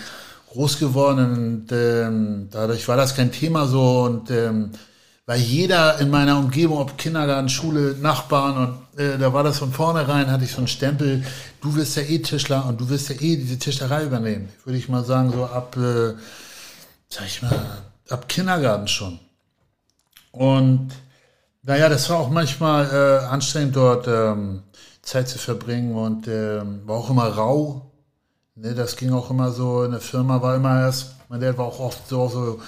[0.53, 4.71] groß geworden und ähm, dadurch war das kein Thema so und ähm,
[5.27, 9.73] weil jeder in meiner Umgebung, ob Kindergarten, Schule, Nachbarn und äh, da war das von
[9.73, 11.25] vornherein, hatte ich so einen Stempel,
[11.61, 14.49] du wirst ja eh Tischler und du wirst ja eh diese Tischlerei übernehmen.
[14.65, 16.15] Würde ich mal sagen, so ab, äh,
[17.09, 19.19] sag ich mal, ab Kindergarten schon.
[20.31, 20.93] Und
[21.63, 24.63] naja, das war auch manchmal äh, anstrengend dort ähm,
[25.03, 27.86] Zeit zu verbringen und ähm, war auch immer rau.
[28.59, 31.67] Ne, das ging auch immer so, in der Firma war immer erst, mein Dad war
[31.67, 32.61] auch oft so, so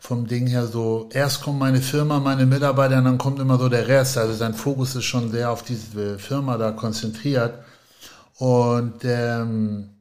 [0.00, 3.68] vom Ding her so, erst kommt meine Firma, meine Mitarbeiter und dann kommt immer so
[3.68, 4.16] der Rest.
[4.16, 7.52] Also sein Fokus ist schon sehr auf diese Firma da konzentriert.
[8.38, 9.95] Und ähm,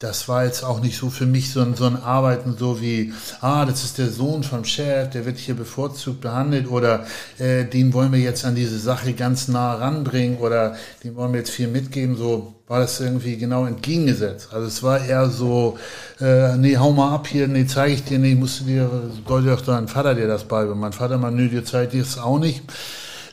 [0.00, 3.12] das war jetzt auch nicht so für mich so ein, so ein Arbeiten, so wie,
[3.42, 7.04] ah, das ist der Sohn vom Chef, der wird hier bevorzugt behandelt oder
[7.38, 11.40] äh, den wollen wir jetzt an diese Sache ganz nah ranbringen oder dem wollen wir
[11.40, 12.16] jetzt viel mitgeben.
[12.16, 14.48] So war das irgendwie genau entgegengesetzt.
[14.52, 15.76] Also es war eher so,
[16.18, 18.90] äh, nee, hau mal ab hier, nee, zeige ich dir nicht, musst du dir,
[19.28, 20.80] sollte doch dein Vater dir das beibringen.
[20.80, 22.62] Mein Vater mal, nö, dir zeigt dir das auch nicht.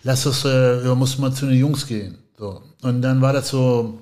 [0.03, 2.17] Lass das, äh, ja, musst mal zu den Jungs gehen.
[2.37, 2.61] So.
[2.81, 3.99] Und dann war das so,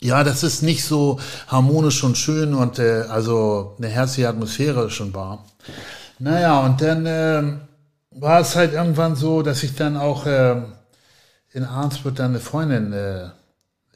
[0.00, 5.12] ja, das ist nicht so harmonisch und schön und äh, also eine herzliche Atmosphäre schon
[5.14, 5.44] war.
[6.18, 7.60] Naja, und dann ähm,
[8.10, 10.66] war es halt irgendwann so, dass ich dann auch ähm,
[11.52, 13.24] in Arnsburg dann eine Freundin äh,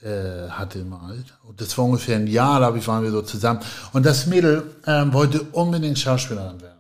[0.05, 1.17] äh, hatte mal.
[1.45, 3.61] Und das war ungefähr ein Jahr, glaube ich, waren wir so zusammen.
[3.93, 6.79] Und das Mädel ähm, wollte unbedingt Schauspielerin werden.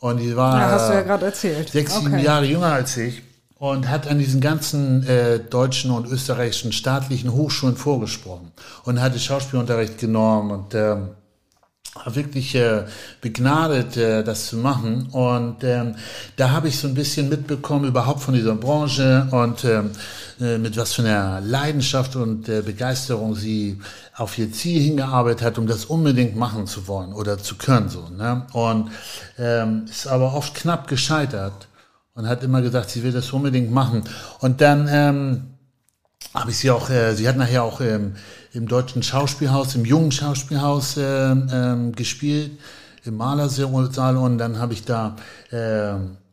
[0.00, 1.70] Und die war Ja, hast du ja äh, gerade erzählt.
[1.70, 2.24] sechs, sieben Okay.
[2.24, 3.22] Jahre jünger als ich
[3.64, 8.52] und hat an diesen ganzen äh, deutschen und österreichischen staatlichen Hochschulen vorgesprochen
[8.84, 12.84] und hatte Schauspielunterricht genommen und war wirklich äh,
[13.22, 15.08] begnadet, äh, das zu machen.
[15.12, 15.94] Und ähm,
[16.36, 19.92] da habe ich so ein bisschen mitbekommen überhaupt von dieser Branche und ähm,
[20.40, 23.78] äh, mit was für einer Leidenschaft und äh, Begeisterung sie
[24.14, 27.88] auf ihr Ziel hingearbeitet hat, um das unbedingt machen zu wollen oder zu können.
[27.88, 28.46] So, ne?
[28.52, 28.90] Und
[29.38, 31.68] ähm, ist aber oft knapp gescheitert
[32.14, 34.04] und hat immer gesagt, sie will das unbedingt machen.
[34.40, 35.54] Und dann ähm,
[36.32, 38.14] habe ich sie auch, äh, sie hat nachher auch ähm,
[38.52, 42.52] im deutschen Schauspielhaus, im jungen Schauspielhaus ähm, ähm, gespielt,
[43.04, 45.16] im Malersaal und dann habe ich da,
[45.52, 46.23] ähm, äh,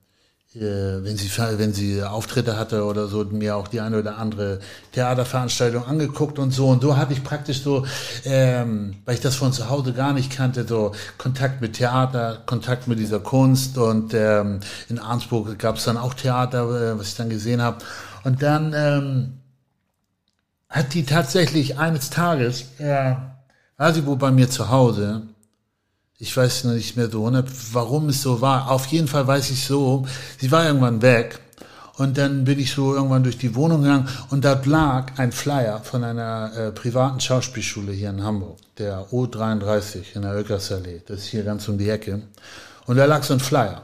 [0.53, 4.59] wenn sie wenn sie Auftritte hatte oder so, mir auch die eine oder andere
[4.91, 7.85] Theaterveranstaltung angeguckt und so und so hatte ich praktisch so,
[8.25, 12.89] ähm, weil ich das von zu Hause gar nicht kannte, so Kontakt mit Theater, Kontakt
[12.89, 14.59] mit dieser Kunst und ähm,
[14.89, 17.77] in Arnsburg gab es dann auch Theater, äh, was ich dann gesehen habe
[18.25, 19.37] und dann ähm,
[20.67, 23.37] hat die tatsächlich eines Tages, ja,
[23.77, 25.23] war sie wohl bei mir zu Hause.
[26.23, 28.69] Ich weiß noch nicht mehr so, ne, warum es so war.
[28.69, 30.05] Auf jeden Fall weiß ich so,
[30.39, 31.39] sie war irgendwann weg.
[31.97, 35.81] Und dann bin ich so irgendwann durch die Wohnung gegangen und dort lag ein Flyer
[35.83, 41.01] von einer äh, privaten Schauspielschule hier in Hamburg, der O33 in der Öckersallee.
[41.07, 42.21] Das ist hier ganz um die Ecke.
[42.85, 43.81] Und da lag so ein Flyer.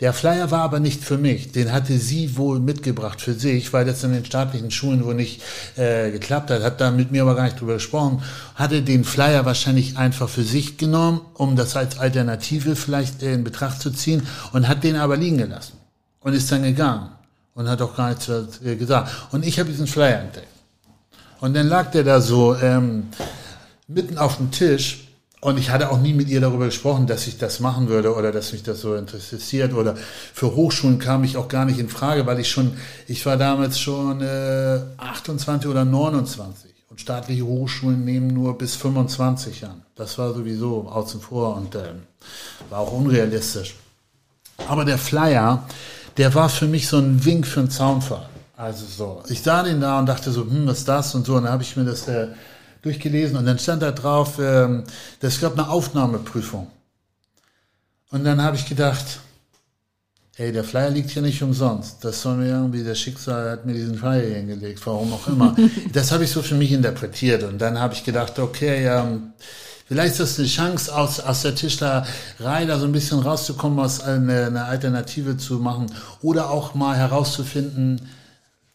[0.00, 1.52] Der Flyer war aber nicht für mich.
[1.52, 5.42] Den hatte sie wohl mitgebracht für sich, weil das in den staatlichen Schulen wohl nicht
[5.76, 6.62] äh, geklappt hat.
[6.62, 8.22] Hat da mit mir aber gar nicht drüber gesprochen.
[8.54, 13.82] Hatte den Flyer wahrscheinlich einfach für sich genommen, um das als Alternative vielleicht in Betracht
[13.82, 15.74] zu ziehen und hat den aber liegen gelassen
[16.20, 17.10] und ist dann gegangen
[17.54, 18.28] und hat auch gar nichts
[18.64, 19.10] äh, gesagt.
[19.32, 20.46] Und ich habe diesen Flyer entdeckt.
[21.40, 23.08] Und dann lag der da so ähm,
[23.86, 25.09] mitten auf dem Tisch
[25.40, 28.30] und ich hatte auch nie mit ihr darüber gesprochen, dass ich das machen würde oder
[28.30, 29.96] dass mich das so interessiert oder
[30.34, 32.72] für Hochschulen kam ich auch gar nicht in Frage, weil ich schon,
[33.06, 39.64] ich war damals schon äh, 28 oder 29 und staatliche Hochschulen nehmen nur bis 25
[39.64, 39.82] an.
[39.96, 41.94] Das war sowieso außen vor und äh,
[42.68, 43.76] war auch unrealistisch.
[44.68, 45.64] Aber der Flyer,
[46.18, 48.28] der war für mich so ein Wink für einen Zaunfall.
[48.58, 51.36] Also so, ich sah den da und dachte so, hm, was ist das und so,
[51.36, 52.28] und dann habe ich mir das äh,
[52.82, 54.84] durchgelesen und dann stand da drauf, ähm,
[55.20, 56.68] es gab eine Aufnahmeprüfung.
[58.10, 59.20] Und dann habe ich gedacht,
[60.36, 62.04] ey, der Flyer liegt hier nicht umsonst.
[62.04, 65.54] Das soll mir irgendwie, der Schicksal hat mir diesen Flyer hingelegt, warum auch immer.
[65.92, 67.42] das habe ich so für mich interpretiert.
[67.42, 69.34] Und dann habe ich gedacht, okay, ähm,
[69.86, 74.00] vielleicht ist das eine Chance, aus, aus der Tischlerei da so ein bisschen rauszukommen, aus
[74.00, 75.92] eine, eine Alternative zu machen.
[76.22, 78.08] Oder auch mal herauszufinden,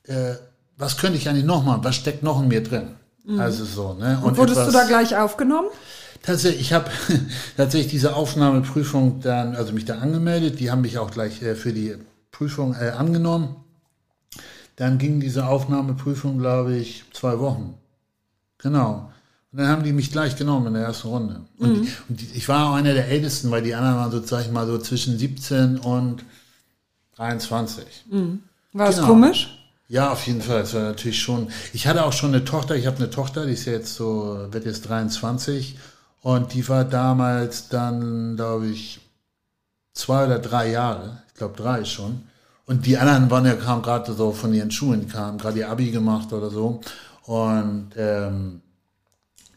[0.04, 0.36] äh,
[0.78, 1.84] was könnte ich eigentlich noch machen?
[1.84, 2.90] Was steckt noch in mir drin?
[3.26, 3.40] Mhm.
[3.40, 4.20] Also so, ne?
[4.22, 5.70] Und, Und wurdest etwas, du da gleich aufgenommen?
[6.22, 6.90] Tatsächlich, ich habe
[7.58, 10.60] tatsächlich diese Aufnahmeprüfung dann, also mich da angemeldet.
[10.60, 11.96] Die haben mich auch gleich äh, für die
[12.32, 13.56] Prüfung äh, angenommen.
[14.76, 17.76] Dann ging diese Aufnahmeprüfung, glaube ich, zwei Wochen.
[18.58, 19.12] Genau.
[19.52, 21.42] Und dann haben die mich gleich genommen in der ersten Runde.
[21.58, 21.88] Und, mhm.
[22.10, 24.52] und die, ich war auch einer der Ältesten, weil die anderen waren so, sag ich
[24.52, 26.26] mal, so zwischen 17 und
[27.16, 27.86] 23.
[28.10, 28.44] Mhm.
[28.74, 29.08] War es genau.
[29.08, 29.65] komisch?
[29.88, 30.62] Ja, auf jeden Fall.
[30.62, 31.50] Es war natürlich schon.
[31.74, 32.76] Ich hatte auch schon eine Tochter.
[32.76, 35.78] Ich habe eine Tochter, die ist jetzt so, wird jetzt 23.
[36.22, 39.00] Und die war damals dann, glaube ich,
[39.94, 41.22] zwei oder drei Jahre.
[41.28, 42.24] Ich glaube drei schon.
[42.66, 45.92] Und die anderen waren ja, kamen gerade so von ihren Schulen, kamen gerade ihr Abi
[45.92, 46.82] gemacht oder so.
[47.26, 48.62] Und ähm,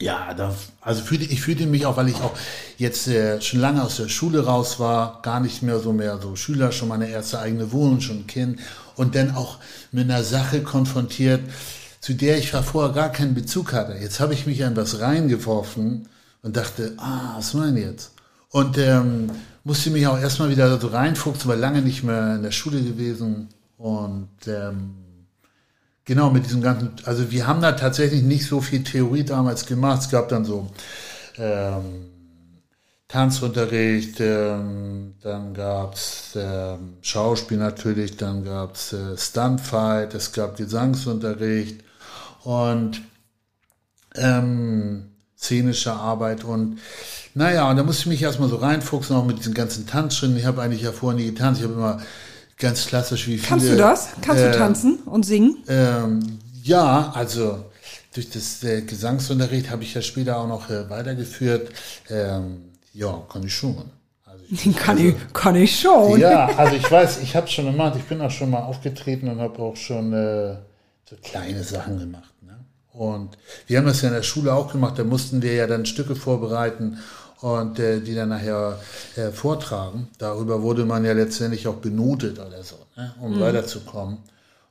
[0.00, 2.32] ja, da, also fühlte, ich fühlte mich auch, weil ich auch
[2.76, 6.36] jetzt äh, schon lange aus der Schule raus war, gar nicht mehr so mehr so
[6.36, 8.60] Schüler, schon meine erste eigene Wohnung, schon Kind
[8.96, 9.58] und dann auch
[9.90, 11.40] mit einer Sache konfrontiert,
[12.00, 13.94] zu der ich vorher gar keinen Bezug hatte.
[13.94, 16.08] Jetzt habe ich mich an was reingeworfen
[16.42, 18.12] und dachte, ah, was meine jetzt?
[18.50, 19.30] Und ähm,
[19.64, 23.48] musste mich auch erstmal wieder so reinfuchsen, weil lange nicht mehr in der Schule gewesen
[23.76, 24.94] und ähm,
[26.08, 30.00] Genau, mit diesem ganzen, also wir haben da tatsächlich nicht so viel Theorie damals gemacht.
[30.00, 30.70] Es gab dann so
[31.36, 32.06] ähm,
[33.08, 41.84] Tanzunterricht, ähm, dann gab's ähm, Schauspiel natürlich, dann gab's äh, Stuntfight, es gab Gesangsunterricht
[42.42, 43.02] und
[44.14, 46.78] ähm, szenische Arbeit und
[47.34, 50.38] naja, und da musste ich mich erstmal so reinfuchsen, auch mit diesen ganzen Tanzschritten.
[50.38, 52.00] Ich habe eigentlich ja vorher nie getanzt, ich habe immer
[52.58, 53.48] ganz klassisch wie viele.
[53.48, 54.08] Kannst du das?
[54.22, 55.62] Kannst äh, du tanzen und singen?
[55.68, 57.64] Ähm, ja, also
[58.14, 61.70] durch das äh, Gesangsunterricht habe ich ja später auch noch äh, weitergeführt.
[62.10, 63.90] Ähm, ja, kann ich schon.
[64.24, 66.20] Also ich, kann, also, ich, kann ich schon.
[66.20, 67.94] Ja, also ich weiß, ich habe es schon gemacht.
[67.96, 70.56] Ich bin auch schon mal aufgetreten und habe auch schon äh,
[71.08, 72.34] so kleine Sachen gemacht.
[72.42, 72.58] Ne?
[72.92, 74.98] Und wir haben das ja in der Schule auch gemacht.
[74.98, 76.98] Da mussten wir ja dann Stücke vorbereiten
[77.40, 78.78] und äh, die dann nachher
[79.16, 80.08] äh, vortragen.
[80.18, 83.40] Darüber wurde man ja letztendlich auch benotet oder so, ne, um mhm.
[83.40, 84.18] weiterzukommen.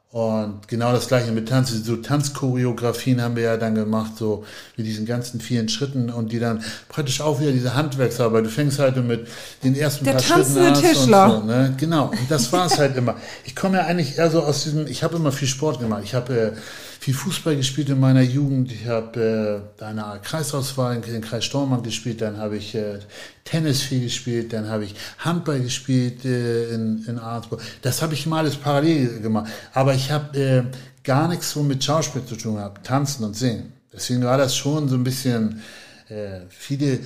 [0.09, 1.69] Und genau das gleiche mit Tanz.
[1.69, 4.45] So Tanzchoreografien haben wir ja dann gemacht, so
[4.77, 8.45] mit diesen ganzen vielen Schritten und die dann praktisch auch wieder diese Handwerksarbeit.
[8.45, 9.27] Du fängst halt mit
[9.63, 10.73] den ersten Der paar Schritten an.
[10.73, 11.29] Tischler.
[11.41, 11.75] So, ne?
[11.77, 12.05] Genau.
[12.05, 13.17] Und das war es halt immer.
[13.43, 16.03] Ich komme ja eigentlich eher so aus diesem, ich habe immer viel Sport gemacht.
[16.05, 16.51] Ich habe äh,
[16.99, 18.71] viel Fußball gespielt in meiner Jugend.
[18.71, 22.21] Ich habe äh, eine Kreisauswahl in den Kreis Stormann gespielt.
[22.21, 22.99] Dann habe ich äh,
[23.43, 24.53] Tennis viel gespielt.
[24.53, 27.61] Dann habe ich Handball gespielt äh, in, in Arzburg.
[27.81, 29.51] Das habe ich mal alles parallel gemacht.
[29.73, 30.63] Aber ich habe äh,
[31.03, 32.85] gar nichts so mit Schauspiel zu tun gehabt.
[32.85, 33.73] Tanzen und Singen.
[33.93, 35.61] Deswegen war das schon so ein bisschen
[36.09, 36.99] äh, viele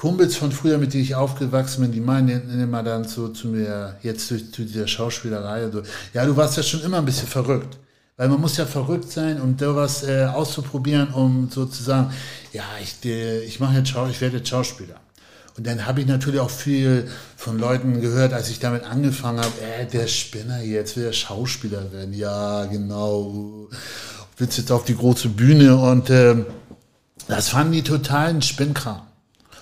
[0.00, 3.96] Kumpels von früher, mit denen ich aufgewachsen bin, die meinen immer dann so zu mir,
[4.02, 5.82] jetzt durch, durch dieser Schauspielerei, so,
[6.14, 7.76] ja, du warst ja schon immer ein bisschen verrückt.
[8.20, 12.12] Weil man muss ja verrückt sein, um sowas äh, auszuprobieren, um sozusagen,
[12.52, 14.96] ja, ich, äh, ich mache jetzt Schau ich werde jetzt Schauspieler.
[15.56, 19.54] Und dann habe ich natürlich auch viel von Leuten gehört, als ich damit angefangen habe,
[19.62, 22.12] äh, der Spinner jetzt will der Schauspieler werden.
[22.12, 23.68] Ja, genau.
[24.36, 26.44] Willst jetzt auf die große Bühne und äh,
[27.26, 29.00] das fanden die totalen Spinnkram.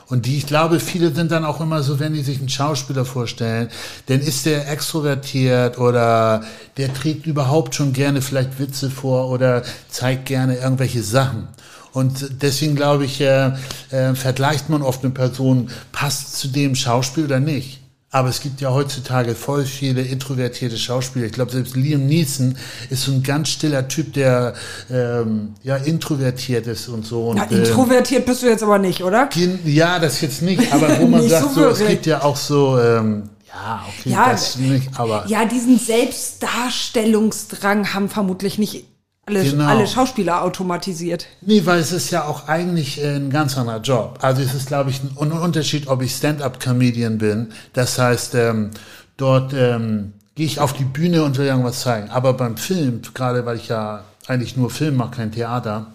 [0.08, 3.04] Und die, ich glaube, viele sind dann auch immer so, wenn die sich einen Schauspieler
[3.04, 3.68] vorstellen,
[4.06, 6.42] dann ist der extrovertiert oder
[6.78, 11.48] der trägt überhaupt schon gerne vielleicht Witze vor oder zeigt gerne irgendwelche Sachen.
[11.92, 13.52] Und deswegen glaube ich, äh,
[13.90, 17.80] äh, vergleicht man oft eine Person, passt zu dem Schauspiel oder nicht.
[18.18, 21.26] Aber es gibt ja heutzutage voll viele introvertierte Schauspieler.
[21.26, 22.59] Ich glaube, selbst Liam Neeson
[22.90, 24.54] ist so ein ganz stiller Typ, der
[24.90, 27.28] ähm, ja introvertiert ist und so.
[27.28, 29.31] Und, Na, introvertiert bist du jetzt aber nicht, oder?
[29.64, 30.72] Ja, das jetzt nicht.
[30.72, 32.76] Aber wo man sagt, so, so es gibt ja auch so.
[32.81, 35.24] Ähm, ja, okay, ja, das nicht, aber.
[35.28, 38.85] Ja, diesen Selbstdarstellungsdrang haben vermutlich nicht
[39.28, 39.66] alle, genau.
[39.66, 41.26] alle Schauspieler automatisiert.
[41.40, 44.18] Nee, weil es ist ja auch eigentlich ein ganz anderer Job.
[44.22, 47.52] Also es ist, glaube ich, ein Unterschied, ob ich Stand-up-Comedian bin.
[47.74, 48.70] Das heißt, ähm,
[49.16, 52.10] dort ähm, gehe ich auf die Bühne und will irgendwas zeigen.
[52.10, 55.92] Aber beim Film, gerade weil ich ja eigentlich nur Film mache, kein Theater,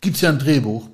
[0.00, 0.88] gibt's ja ein Drehbuch.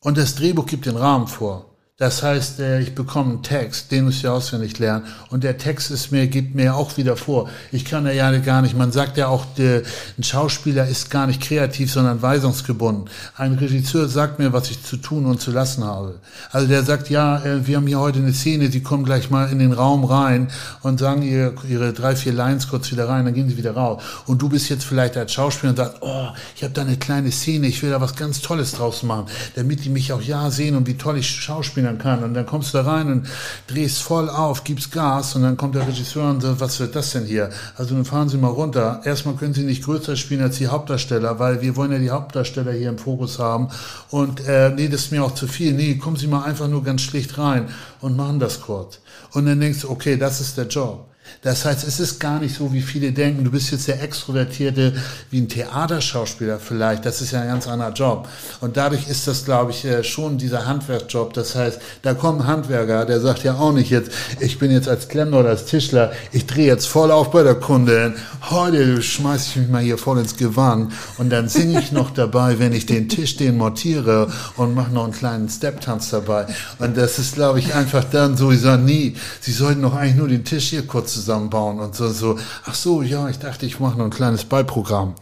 [0.00, 1.66] Und das Drehbuch gibt den Rahmen vor.
[2.00, 5.04] Das heißt, äh, ich bekomme einen Text, den muss ich auswendig lernen.
[5.30, 7.50] Und der Text ist mir, gibt mir auch wieder vor.
[7.72, 9.82] Ich kann ja gar nicht, man sagt ja auch, der,
[10.16, 13.10] ein Schauspieler ist gar nicht kreativ, sondern weisungsgebunden.
[13.36, 16.20] Ein Regisseur sagt mir, was ich zu tun und zu lassen habe.
[16.52, 19.50] Also der sagt, ja, äh, wir haben hier heute eine Szene, Sie kommen gleich mal
[19.50, 23.34] in den Raum rein und sagen ihr, ihre drei, vier Lines kurz wieder rein, dann
[23.34, 24.04] gehen sie wieder raus.
[24.26, 27.32] Und du bist jetzt vielleicht als Schauspieler und sagst, oh, ich habe da eine kleine
[27.32, 30.76] Szene, ich will da was ganz Tolles draus machen, damit die mich auch ja sehen
[30.76, 32.24] und wie toll ich Schauspieler spielen kann.
[32.24, 33.26] Und dann kommst du da rein und
[33.66, 37.12] drehst voll auf, gibst Gas und dann kommt der Regisseur und sagt, was wird das
[37.12, 37.50] denn hier?
[37.76, 39.00] Also dann fahren Sie mal runter.
[39.04, 42.72] Erstmal können Sie nicht größer spielen als die Hauptdarsteller, weil wir wollen ja die Hauptdarsteller
[42.72, 43.68] hier im Fokus haben.
[44.10, 45.72] Und äh, nee, das ist mir auch zu viel.
[45.72, 47.68] Nee, kommen Sie mal einfach nur ganz schlicht rein
[48.00, 49.00] und machen das kurz.
[49.32, 51.06] Und dann denkst du, okay, das ist der Job.
[51.42, 54.94] Das heißt, es ist gar nicht so, wie viele denken, du bist jetzt der Extrovertierte
[55.30, 57.06] wie ein Theaterschauspieler vielleicht.
[57.06, 58.28] Das ist ja ein ganz anderer Job.
[58.60, 61.32] Und dadurch ist das, glaube ich, äh, schon dieser Handwerkjob.
[61.34, 64.10] Das heißt, da kommt ein Handwerker, der sagt ja auch nicht jetzt,
[64.40, 67.54] ich bin jetzt als Klempner oder als Tischler, ich drehe jetzt voll auf bei der
[67.54, 68.14] Kundin.
[68.50, 72.58] Heute schmeiße ich mich mal hier voll ins Gewand und dann singe ich noch dabei,
[72.58, 76.46] wenn ich den Tisch den montiere und mache noch einen kleinen Step-Tanz dabei.
[76.78, 80.16] Und das ist, glaube ich, einfach dann so, ich sage, nie, Sie sollten doch eigentlich
[80.16, 83.80] nur den Tisch hier kurz zusammenbauen und so, so, ach so, ja, ich dachte, ich
[83.80, 85.14] mache noch ein kleines Beiprogramm.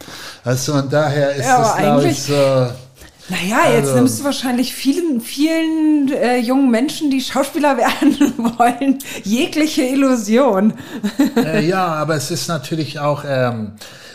[0.45, 2.69] Also und daher ist ja, das, glaube ich, so.
[3.29, 8.99] Naja, also, jetzt nimmst du wahrscheinlich vielen, vielen äh, jungen Menschen, die Schauspieler werden wollen,
[9.25, 10.75] jegliche Illusion.
[11.37, 13.73] Äh, ja, aber es ist natürlich auch, ähm,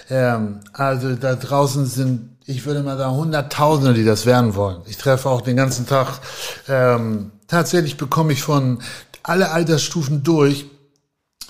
[0.09, 4.77] ähm, also da draußen sind, ich würde mal sagen, Hunderttausende, die das werden wollen.
[4.87, 6.19] Ich treffe auch den ganzen Tag,
[6.67, 8.79] ähm, tatsächlich bekomme ich von
[9.23, 10.65] alle Altersstufen durch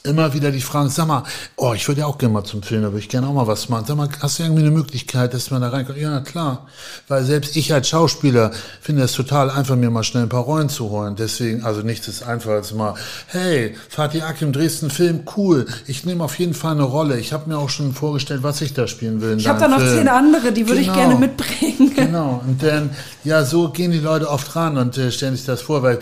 [0.03, 1.23] immer wieder die Fragen, sag mal,
[1.57, 3.47] oh, ich würde ja auch gerne mal zum Film, da würde ich gerne auch mal
[3.47, 3.85] was machen.
[3.87, 5.99] Sag mal, hast du irgendwie eine Möglichkeit, dass man da reinkommt?
[5.99, 6.67] Ja, klar.
[7.07, 10.69] Weil selbst ich als Schauspieler finde es total einfach, mir mal schnell ein paar Rollen
[10.69, 11.15] zu holen.
[11.15, 12.95] Deswegen, also nichts ist einfacher als mal,
[13.27, 15.67] hey, Fatih Akim, Dresden Film, cool.
[15.85, 17.19] Ich nehme auf jeden Fall eine Rolle.
[17.19, 19.37] Ich habe mir auch schon vorgestellt, was ich da spielen will.
[19.37, 19.97] Ich habe da noch Film.
[19.97, 20.93] zehn andere, die würde genau.
[20.93, 21.93] ich gerne mitbringen.
[21.95, 22.41] Genau.
[22.45, 22.89] Und dann,
[23.23, 25.99] ja, so gehen die Leute oft ran und äh, stellen sich das vor, weil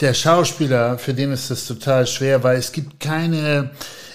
[0.00, 3.70] der Schauspieler, für den ist das total schwer, weil es gibt keine,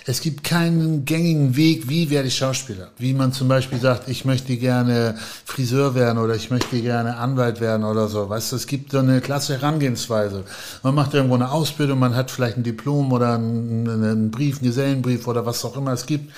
[0.06, 2.90] es gibt keinen gängigen Weg, wie werde ich Schauspieler.
[2.98, 5.16] Wie man zum Beispiel sagt, ich möchte gerne
[5.46, 8.30] Friseur werden oder ich möchte gerne Anwalt werden oder so.
[8.30, 10.44] Weißt du, es gibt so eine klasse Herangehensweise.
[10.84, 15.28] Man macht irgendwo eine Ausbildung, man hat vielleicht ein Diplom oder einen, Brief, einen Gesellenbrief
[15.28, 16.32] oder was auch immer es gibt.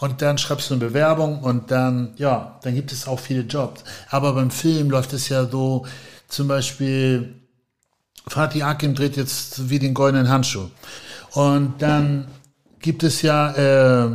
[0.00, 3.84] Und dann schreibst du eine Bewerbung und dann, ja, dann gibt es auch viele Jobs.
[4.08, 5.86] Aber beim Film läuft es ja so,
[6.26, 7.39] zum Beispiel,
[8.26, 10.68] Fatih Akim dreht jetzt wie den goldenen Handschuh.
[11.32, 12.26] Und dann
[12.80, 14.10] gibt es ja äh,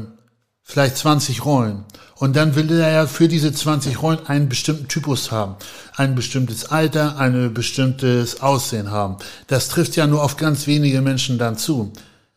[0.64, 1.86] vielleicht 20 Rollen.
[2.18, 5.56] Und dann will er ja für diese 20 Rollen einen bestimmten Typus haben.
[5.96, 9.18] Ein bestimmtes Alter, ein bestimmtes Aussehen haben.
[9.48, 11.92] Das trifft ja nur auf ganz wenige Menschen dann zu.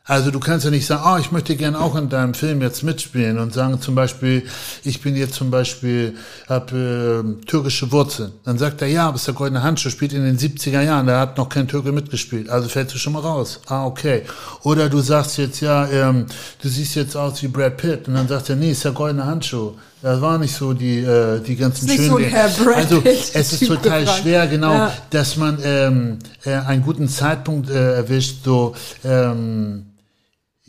[0.08, 2.82] Also du kannst ja nicht sagen, oh, ich möchte gerne auch in deinem Film jetzt
[2.82, 4.42] mitspielen und sagen zum Beispiel,
[4.82, 6.16] ich bin jetzt zum Beispiel,
[6.48, 8.32] habe äh, türkische Wurzeln.
[8.44, 11.20] Dann sagt er, ja, aber ist der Goldene Handschuh, spielt in den 70er Jahren, da
[11.20, 13.60] hat noch kein Türke mitgespielt, also fällst du schon mal raus.
[13.66, 14.22] Ah, okay.
[14.62, 16.24] Oder du sagst jetzt, ja, ähm,
[16.62, 19.26] du siehst jetzt aus wie Brad Pitt und dann sagt er, nee, ist der Goldene
[19.26, 19.74] Handschuh.
[20.00, 22.08] Das war nicht so die äh, die ganzen schönen.
[22.08, 24.22] So also es ist total gefragt.
[24.22, 24.92] schwer, genau, ja.
[25.10, 29.86] dass man ähm, äh, einen guten Zeitpunkt äh, erwischt, so ähm,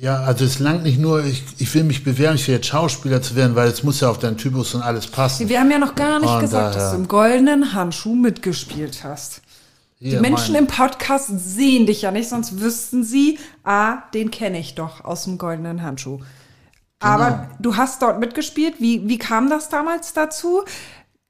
[0.02, 3.22] ja, also es langt nicht nur, ich, ich will mich bewerben, ich will jetzt Schauspieler
[3.22, 5.50] zu werden, weil es muss ja auf deinen Typus und alles passen.
[5.50, 6.86] Wir haben ja noch gar nicht und gesagt, daher.
[6.86, 9.42] dass du im goldenen Handschuh mitgespielt hast.
[10.00, 14.60] Die ja, Menschen im Podcast sehen dich ja nicht, sonst wüssten sie, ah, den kenne
[14.60, 16.20] ich doch aus dem goldenen Handschuh.
[16.20, 16.26] Genau.
[17.02, 18.76] Aber du hast dort mitgespielt.
[18.80, 20.64] Wie, wie kam das damals dazu?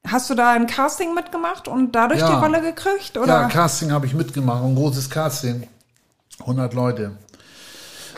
[0.06, 2.28] Hast du da ein Casting mitgemacht und dadurch Ja.
[2.28, 3.18] die Rolle gekriegt?
[3.18, 3.26] Oder?
[3.26, 5.66] Ja, Casting habe ich mitgemacht, ein großes Casting.
[6.38, 7.16] 100 Leute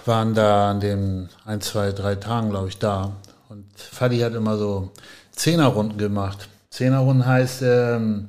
[0.07, 3.13] waren da an den ein, zwei, drei Tagen, glaube ich, da.
[3.49, 4.91] Und Fadi hat immer so
[5.33, 6.49] Zehnerrunden gemacht.
[6.71, 8.29] Zehnerrunden heißt ähm,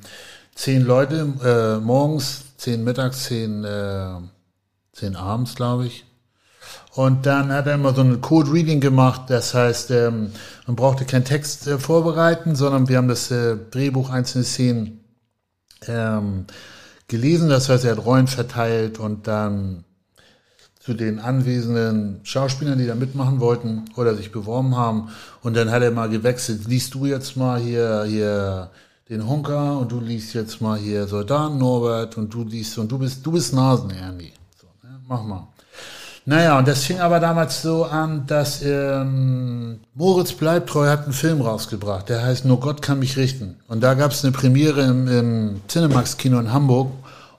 [0.55, 4.15] zehn Leute äh, morgens, zehn mittags, zehn, äh,
[4.91, 6.05] zehn abends, glaube ich.
[6.95, 9.23] Und dann hat er immer so ein Code Reading gemacht.
[9.27, 10.31] Das heißt, ähm,
[10.67, 15.03] man brauchte keinen Text äh, vorbereiten, sondern wir haben das äh, Drehbuch einzelne Szenen
[15.87, 16.45] ähm,
[17.07, 17.49] gelesen.
[17.49, 19.85] Das heißt, er hat Rollen verteilt und dann
[20.83, 25.09] zu den anwesenden Schauspielern, die da mitmachen wollten oder sich beworben haben.
[25.41, 26.67] Und dann hat er mal gewechselt.
[26.67, 28.69] Liest du jetzt mal hier, hier
[29.09, 32.97] den Honker und du liest jetzt mal hier Soldaten Norbert und du liest und du
[32.97, 34.33] bist, du bist Nasen, Ernie.
[34.59, 34.99] So, ne?
[35.07, 35.47] Mach mal.
[36.25, 41.41] Naja, und das fing aber damals so an, dass ähm, Moritz Bleibtreu hat einen Film
[41.41, 43.57] rausgebracht, der heißt Nur Gott kann mich richten.
[43.67, 46.91] Und da gab es eine Premiere im, im Cinemax-Kino in Hamburg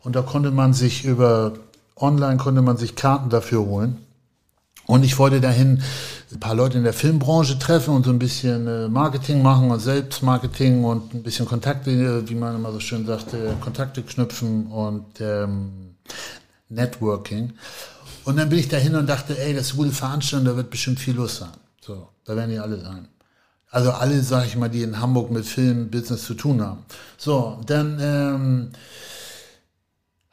[0.03, 1.53] und da konnte man sich über,
[1.97, 3.99] online konnte man sich Karten dafür holen.
[4.87, 5.83] Und ich wollte dahin
[6.33, 9.81] ein paar Leute in der Filmbranche treffen und so ein bisschen äh, Marketing machen und
[9.81, 14.67] Selbstmarketing und ein bisschen Kontakte, äh, wie man immer so schön sagt, äh, Kontakte knüpfen
[14.67, 15.95] und ähm,
[16.69, 17.55] Networking.
[18.25, 20.71] Und dann bin ich dahin und dachte, ey, das ist eine gute Veranstaltung, da wird
[20.71, 21.53] bestimmt viel los sein.
[21.81, 23.09] So, da werden die alle sein.
[23.71, 26.85] Also alle, sag ich mal, die in Hamburg mit Film, Business zu tun haben.
[27.17, 28.71] So, dann ähm,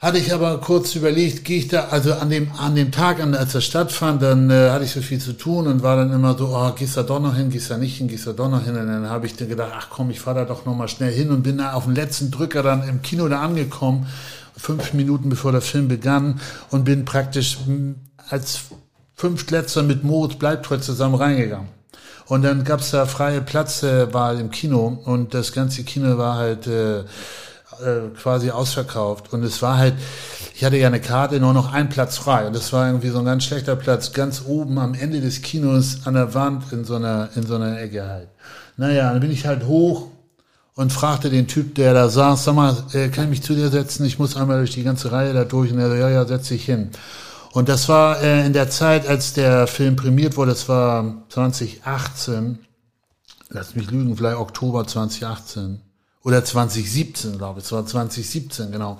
[0.01, 3.35] hatte ich aber kurz überlegt, gehe ich da, also an dem, an dem Tag, an,
[3.35, 6.35] als das stattfand, dann äh, hatte ich so viel zu tun und war dann immer
[6.35, 8.63] so, oh, gehst da doch noch hin, gehst da nicht hin, gehst da doch noch
[8.63, 8.75] hin.
[8.75, 11.13] Und dann habe ich dann gedacht, ach komm, ich fahre da doch noch mal schnell
[11.13, 14.07] hin und bin da auf den letzten Drücker dann im Kino da angekommen,
[14.57, 16.41] fünf Minuten bevor der Film begann
[16.71, 17.93] und bin praktisch mh,
[18.27, 18.61] als
[19.13, 21.67] fünftletzter mit Moritz Bleibtreu zusammen reingegangen.
[22.25, 27.03] Und dann gab's da freie Platzwahl im Kino und das ganze Kino war halt äh,
[27.81, 29.33] äh, quasi ausverkauft.
[29.33, 29.95] Und es war halt,
[30.55, 32.47] ich hatte ja eine Karte, nur noch ein Platz frei.
[32.47, 36.05] Und das war irgendwie so ein ganz schlechter Platz, ganz oben am Ende des Kinos
[36.05, 38.27] an der Wand in so einer, in so einer Ecke halt.
[38.77, 40.07] Naja, dann bin ich halt hoch
[40.75, 43.69] und fragte den Typ, der da saß, sag mal, äh, kann ich mich zu dir
[43.69, 44.05] setzen?
[44.05, 45.71] Ich muss einmal durch die ganze Reihe da durch.
[45.71, 46.91] Und er so, ja, ja, setz dich hin.
[47.53, 52.59] Und das war äh, in der Zeit, als der Film prämiert wurde, das war 2018,
[53.49, 55.81] lass mich lügen, vielleicht Oktober 2018
[56.23, 58.99] oder 2017, glaube ich, es war 2017, genau.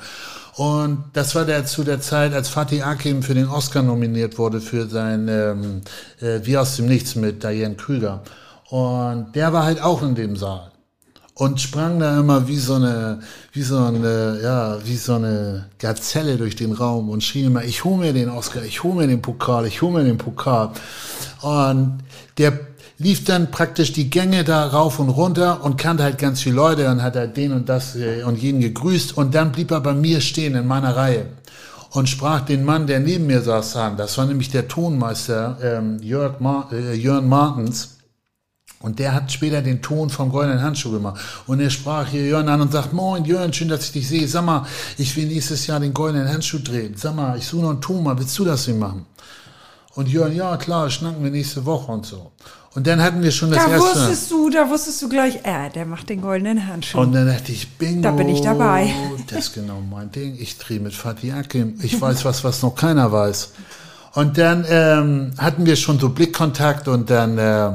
[0.55, 4.59] Und das war der zu der Zeit, als Fatih Akim für den Oscar nominiert wurde
[4.59, 5.81] für sein ähm,
[6.19, 8.23] äh, Wie aus dem Nichts mit Diane Krüger.
[8.69, 10.71] Und der war halt auch in dem Saal
[11.41, 13.19] und sprang da immer wie so eine,
[13.51, 17.83] wie so eine, ja, wie so eine Gazelle durch den Raum und schrie immer, ich
[17.83, 20.71] hole mir den Oscar, ich hole mir den Pokal, ich hole mir den Pokal.
[21.41, 22.03] Und
[22.37, 22.51] der
[23.01, 26.89] lief dann praktisch die Gänge da rauf und runter und kannte halt ganz viele Leute
[26.89, 29.93] und hat halt den und das äh, und jeden gegrüßt und dann blieb er bei
[29.93, 31.25] mir stehen in meiner Reihe
[31.91, 33.97] und sprach den Mann, der neben mir saß, an.
[33.97, 37.97] Das war nämlich der Tonmeister ähm, Jörg Mar äh, Jörn Martens.
[38.79, 41.21] Und der hat später den Ton vom goldenen Handschuh gemacht.
[41.45, 44.27] Und er sprach hier Jörn an und sagt, Moin Jörn, schön, dass ich dich sehe.
[44.27, 44.65] Sag mal,
[44.97, 46.95] ich will nächstes Jahr den goldenen Handschuh drehen.
[46.95, 49.05] Sag mal, ich suche noch einen Ton, mal, willst du das denn machen?
[49.95, 52.31] Und Jörn, ja klar, schnacken wir nächste Woche und so.
[52.73, 53.89] Und dann hatten wir schon das Da erste.
[53.89, 56.99] wusstest du, da wusstest du gleich, äh, der macht den goldenen Handschuh.
[57.01, 58.01] Und dann dachte ich, bingo.
[58.01, 58.93] Da bin ich dabei.
[59.29, 60.37] Das ist genau mein Ding.
[60.39, 61.75] Ich drehe mit Fatih Akim.
[61.81, 63.51] Ich weiß was, was noch keiner weiß.
[64.13, 67.67] Und dann ähm, hatten wir schon so Blickkontakt und dann, äh,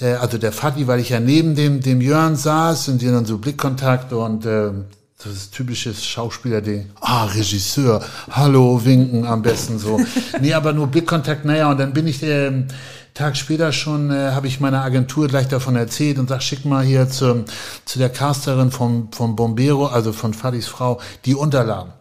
[0.00, 3.26] äh, also der Fatih, weil ich ja neben dem, dem Jörn saß und wir dann
[3.26, 4.70] so Blickkontakt und äh,
[5.18, 6.90] das ist typisches Schauspielerding.
[7.00, 10.00] Ah, Regisseur, hallo, winken am besten so.
[10.40, 12.68] nee, aber nur Blickkontakt, naja, und dann bin ich ähm,
[13.14, 16.84] Tag später schon, äh, habe ich meiner Agentur gleich davon erzählt und sag, schick mal
[16.84, 17.44] hier zu,
[17.84, 21.97] zu der Casterin vom, vom Bombero, also von Fadis Frau, die Unterlagen.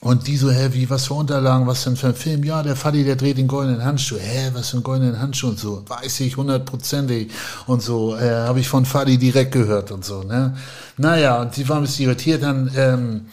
[0.00, 2.44] Und die so, hä, wie, was für Unterlagen, was denn für ein Film?
[2.44, 4.18] Ja, der Fadi, der dreht den goldenen Handschuh.
[4.18, 5.82] Hä, was für ein goldenen Handschuh und so.
[5.88, 7.30] Weiß ich hundertprozentig
[7.66, 8.14] und so.
[8.14, 10.54] Äh, Habe ich von Fadi direkt gehört und so, ne?
[10.98, 13.26] Naja, und sie war ein bisschen irritiert, dann ähm,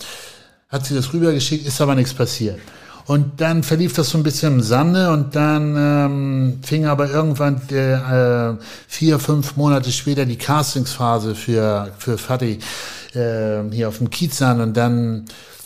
[0.70, 2.60] hat sie das rübergeschickt, ist aber nichts passiert.
[3.06, 7.62] Und dann verlief das so ein bisschen im Sande und dann ähm, fing aber irgendwann
[7.70, 8.56] äh,
[8.88, 12.60] vier, fünf Monate später die Castingsphase für, für Fatih
[13.14, 15.26] äh, hier auf dem Kiez an und dann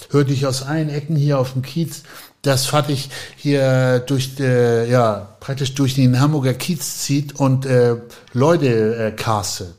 [0.10, 2.04] hörte ich aus allen Ecken hier auf dem Kiez,
[2.42, 7.96] dass Fatih hier durch, äh, ja, praktisch durch den Hamburger Kiez zieht und äh,
[8.34, 9.74] Leute äh, castet.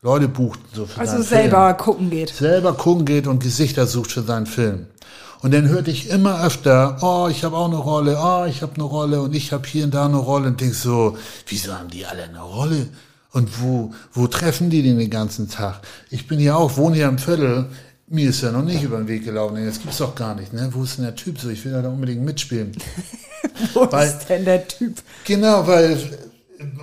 [0.00, 1.76] Leute bucht so für also selber Film.
[1.76, 2.30] gucken geht.
[2.30, 4.86] Selber gucken geht und Gesichter sucht für seinen Film.
[5.40, 8.74] Und dann hörte ich immer öfter, oh, ich habe auch eine Rolle, oh, ich habe
[8.74, 11.16] eine Rolle und ich habe hier und da eine Rolle und denk so,
[11.46, 12.88] wieso haben die alle eine Rolle?
[13.32, 15.82] Und wo, wo treffen die den den ganzen Tag?
[16.10, 17.66] Ich bin hier auch, wohne hier im Viertel.
[18.10, 19.64] Mir ist ja noch nicht über den Weg gelaufen.
[19.64, 20.68] Das gibt's doch gar nicht, ne?
[20.72, 21.50] Wo ist denn der Typ so?
[21.50, 22.72] Ich will da unbedingt mitspielen.
[23.74, 24.94] Wo weil, ist denn der Typ?
[25.24, 25.98] Genau, weil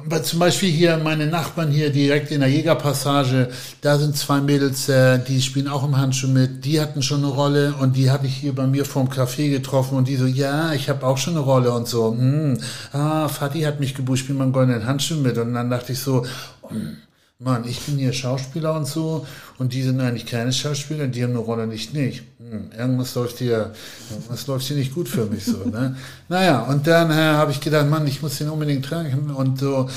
[0.06, 3.50] weil zum Beispiel hier meine Nachbarn hier direkt in der Jägerpassage,
[3.82, 6.64] da sind zwei Mädels, äh, die spielen auch im Handschuh mit.
[6.64, 9.98] Die hatten schon eine Rolle und die hatte ich hier bei mir vorm Café getroffen
[9.98, 12.12] und die so, ja, ich habe auch schon eine Rolle und so.
[12.12, 12.58] Hm,
[12.94, 15.38] ah, Fatih hat mich gebucht, spiel mal einen goldenen Handschuh mit.
[15.38, 16.26] Und dann dachte ich so,
[16.70, 16.98] hm,
[17.40, 19.28] Mann, ich bin hier Schauspieler und so
[19.58, 22.24] und die sind eigentlich keine Schauspieler, die haben eine Rolle nicht nicht.
[22.40, 23.74] Hm, irgendwas läuft hier,
[24.10, 25.58] irgendwas läuft hier nicht gut für mich so.
[25.66, 25.98] Ne?
[26.30, 29.90] naja, und dann äh, habe ich gedacht, Mann, ich muss den unbedingt treffen und so.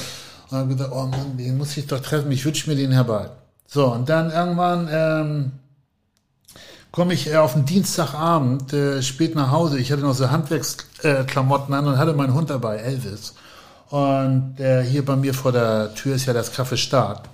[0.51, 3.31] Und habe gedacht, oh Mann, den muss ich doch treffen, ich wünsche mir den herbei.
[3.69, 5.53] So, und dann irgendwann ähm,
[6.91, 9.79] komme ich äh, auf den Dienstagabend äh, spät nach Hause.
[9.79, 13.35] Ich hatte noch so Handwerksklamotten an und hatte meinen Hund dabei, Elvis.
[13.91, 17.29] Und äh, hier bei mir vor der Tür ist ja das Café Start.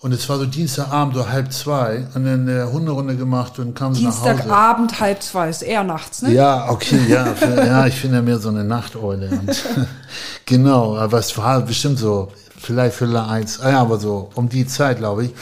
[0.00, 3.94] Und es war so Dienstagabend, so halb zwei, und dann eine Hunderunde gemacht und kam
[3.94, 4.32] so nach Hause.
[4.34, 6.32] Dienstagabend, halb zwei, ist eher nachts, ne?
[6.32, 7.24] Ja, okay, ja.
[7.34, 9.30] Für, ja, ich bin ja mehr so eine Nachteule.
[9.30, 9.64] Und
[10.44, 14.98] genau, aber es war bestimmt so, vielleicht Viertel eins, ja, aber so um die Zeit,
[14.98, 15.34] glaube ich.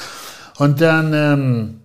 [0.58, 1.80] Und dann, ähm,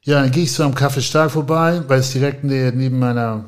[0.00, 3.44] ja, dann gehe ich so am Café Stark vorbei, weil es direkt neben meiner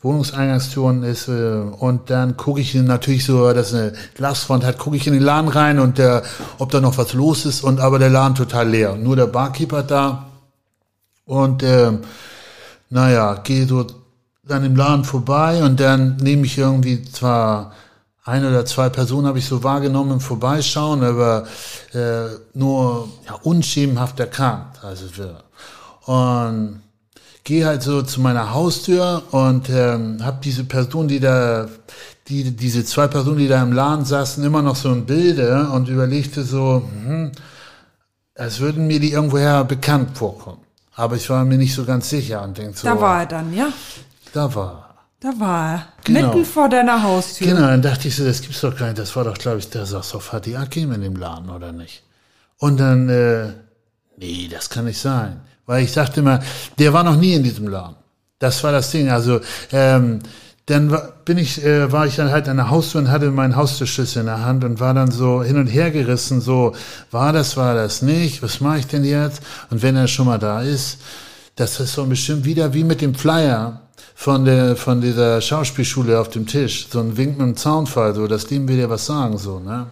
[0.00, 5.06] Wohnungseingangstüren ist äh, und dann gucke ich natürlich so, dass eine Glasfront hat, gucke ich
[5.06, 6.22] in den Laden rein und der,
[6.58, 8.94] ob da noch was los ist und aber der Laden total leer.
[8.94, 10.28] Nur der Barkeeper da
[11.24, 11.92] und äh,
[12.90, 13.86] naja, gehe so
[14.44, 17.72] dann im Laden vorbei und dann nehme ich irgendwie zwar
[18.24, 21.46] ein oder zwei Personen habe ich so wahrgenommen im Vorbeischauen, aber
[21.92, 24.82] äh, nur ja, unschemenhaft erkannt.
[24.82, 25.06] Also
[26.04, 26.82] und
[27.48, 31.66] gehe halt so zu meiner Haustür und ähm, habe diese Person, die da,
[32.28, 35.88] die, diese zwei Personen, die da im Laden saßen, immer noch so ein Bilde und
[35.88, 37.32] überlegte so, hm,
[38.34, 40.60] als würden mir die irgendwoher bekannt vorkommen.
[40.94, 42.86] Aber ich war mir nicht so ganz sicher und denke so.
[42.86, 43.68] Da war er dann, ja?
[44.34, 45.30] Da war er.
[45.32, 45.86] Da war er.
[46.04, 46.28] Genau.
[46.28, 47.46] Mitten vor deiner Haustür.
[47.46, 48.98] Genau, dann dachte ich so, das gibt's doch gar nicht.
[48.98, 52.02] Das war doch, glaube ich, der auf Fatih Akim in dem Laden, oder nicht?
[52.58, 53.54] Und dann, äh,
[54.18, 55.40] nee, das kann nicht sein.
[55.68, 56.40] Weil ich sagte immer,
[56.78, 57.94] der war noch nie in diesem Laden.
[58.38, 59.10] Das war das Ding.
[59.10, 59.40] Also
[59.70, 60.20] ähm,
[60.64, 60.96] dann
[61.26, 64.26] bin ich, äh, war ich dann halt an der Haustür und hatte meinen Haustürschlüssel in
[64.26, 66.74] der Hand und war dann so hin und her gerissen, so,
[67.10, 69.42] war das, war das nicht, was mache ich denn jetzt?
[69.68, 71.00] Und wenn er schon mal da ist,
[71.54, 73.82] das ist so bestimmt wieder wie mit dem Flyer
[74.14, 78.26] von der, von dieser Schauspielschule auf dem Tisch, so ein Wink mit einem Zaunfall, so,
[78.26, 79.88] das dem will dir was sagen, so, ne?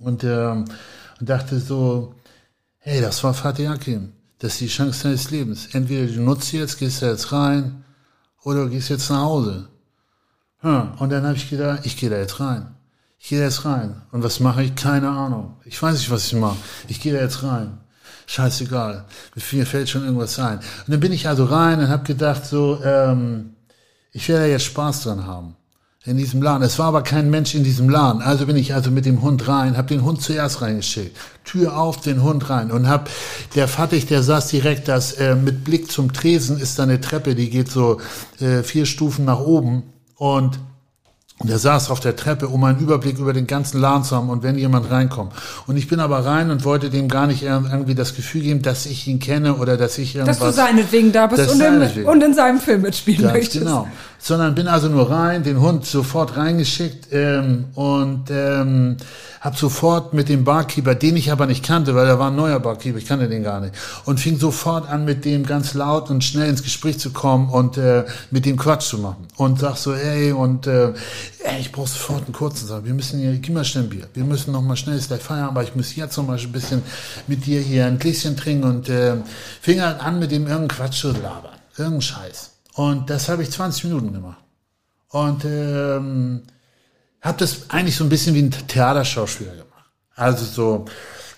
[0.00, 0.64] Und, ähm,
[1.20, 2.14] und dachte so,
[2.78, 4.12] hey, das war Fatih Akim.
[4.40, 5.68] Das ist die Chance deines Lebens.
[5.72, 7.84] Entweder du nutzt sie jetzt, gehst da jetzt rein,
[8.42, 9.68] oder du gehst jetzt nach Hause.
[10.62, 12.74] Ja, und dann habe ich gedacht, ich gehe da jetzt rein.
[13.18, 14.02] Ich gehe da jetzt rein.
[14.10, 14.74] Und was mache ich?
[14.74, 15.56] Keine Ahnung.
[15.64, 16.56] Ich weiß nicht, was ich mache.
[16.88, 17.78] Ich gehe da jetzt rein.
[18.26, 19.04] Scheißegal.
[19.52, 20.58] Mir fällt schon irgendwas ein.
[20.58, 23.56] Und dann bin ich also rein und habe gedacht, so, ähm,
[24.12, 25.56] ich werde jetzt Spaß dran haben
[26.06, 26.62] in diesem Laden.
[26.62, 28.22] Es war aber kein Mensch in diesem Laden.
[28.22, 31.14] Also bin ich also mit dem Hund rein, habe den Hund zuerst reingeschickt.
[31.44, 33.10] Tür auf, den Hund rein und hab
[33.54, 37.34] der Fattig, der saß direkt, das äh, mit Blick zum Tresen ist da eine Treppe,
[37.34, 38.00] die geht so
[38.40, 39.82] äh, vier Stufen nach oben
[40.16, 40.58] und
[41.40, 44.28] und er saß auf der Treppe, um einen Überblick über den ganzen Laden zu haben
[44.28, 45.32] und wenn jemand reinkommt.
[45.66, 48.84] Und ich bin aber rein und wollte dem gar nicht irgendwie das Gefühl geben, dass
[48.84, 50.38] ich ihn kenne oder dass ich irgendwas...
[50.38, 53.64] Dass du seinetwegen da bist und, in, und in seinem Film mitspielen möchtest.
[53.64, 53.88] genau.
[54.20, 58.98] Sondern bin also nur rein, den Hund sofort reingeschickt ähm, und ähm,
[59.40, 62.60] habe sofort mit dem Barkeeper, den ich aber nicht kannte, weil er war ein neuer
[62.60, 66.22] Barkeeper, ich kannte den gar nicht, und fing sofort an, mit dem ganz laut und
[66.22, 69.26] schnell ins Gespräch zu kommen und äh, mit dem Quatsch zu machen.
[69.36, 70.92] Und sag so, ey, und äh,
[71.42, 72.84] ey, ich brauche sofort einen kurzen Sagen.
[72.84, 74.08] Wir müssen hier, gib mal schnell ein Bier.
[74.12, 76.52] Wir müssen noch mal schnell, ist gleich Feierabend, aber ich muss jetzt noch mal ein
[76.52, 76.82] bisschen
[77.26, 79.16] mit dir hier ein Gläschen trinken und äh,
[79.62, 81.56] fing halt an, mit dem irgendeinen Quatsch zu labern.
[81.78, 82.50] Irgendeinen Scheiß.
[82.80, 84.42] Und das habe ich 20 Minuten gemacht.
[85.10, 86.44] Und ähm,
[87.20, 89.90] habe das eigentlich so ein bisschen wie ein Theaterschauspieler gemacht.
[90.14, 90.84] Also so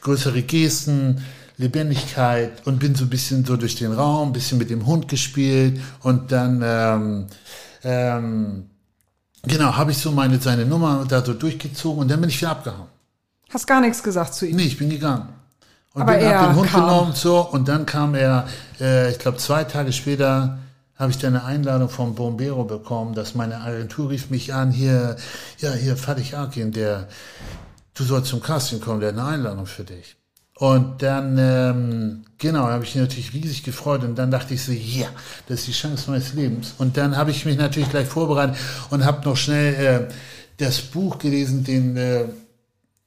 [0.03, 1.25] größere Gesten,
[1.57, 5.09] Lebendigkeit und bin so ein bisschen so durch den Raum, ein bisschen mit dem Hund
[5.09, 7.27] gespielt und dann ähm,
[7.83, 8.71] ähm,
[9.43, 12.53] genau habe ich so meine seine Nummer da so durchgezogen und dann bin ich wieder
[12.53, 12.89] abgehauen.
[13.51, 14.57] Hast gar nichts gesagt zu ihm?
[14.57, 15.29] Nee, ich bin gegangen.
[15.93, 16.81] Und Aber bin, er hab den Hund kam.
[16.83, 18.47] genommen so und dann kam er,
[18.81, 20.59] äh, ich glaube zwei Tage später
[21.03, 25.17] habe ich dann eine Einladung vom Bombero bekommen, dass meine Agentur rief mich an, hier,
[25.59, 27.09] ja, hier Fatih Akin, der,
[27.95, 30.15] du sollst zum Casting kommen, der hat eine Einladung für dich.
[30.55, 34.71] Und dann, ähm, genau, habe ich mich natürlich riesig gefreut und dann dachte ich so,
[34.71, 35.09] ja, yeah,
[35.49, 36.75] das ist die Chance meines Lebens.
[36.79, 38.57] Und dann habe ich mich natürlich gleich vorbereitet
[38.91, 40.15] und habe noch schnell äh,
[40.59, 42.27] das Buch gelesen, den, äh,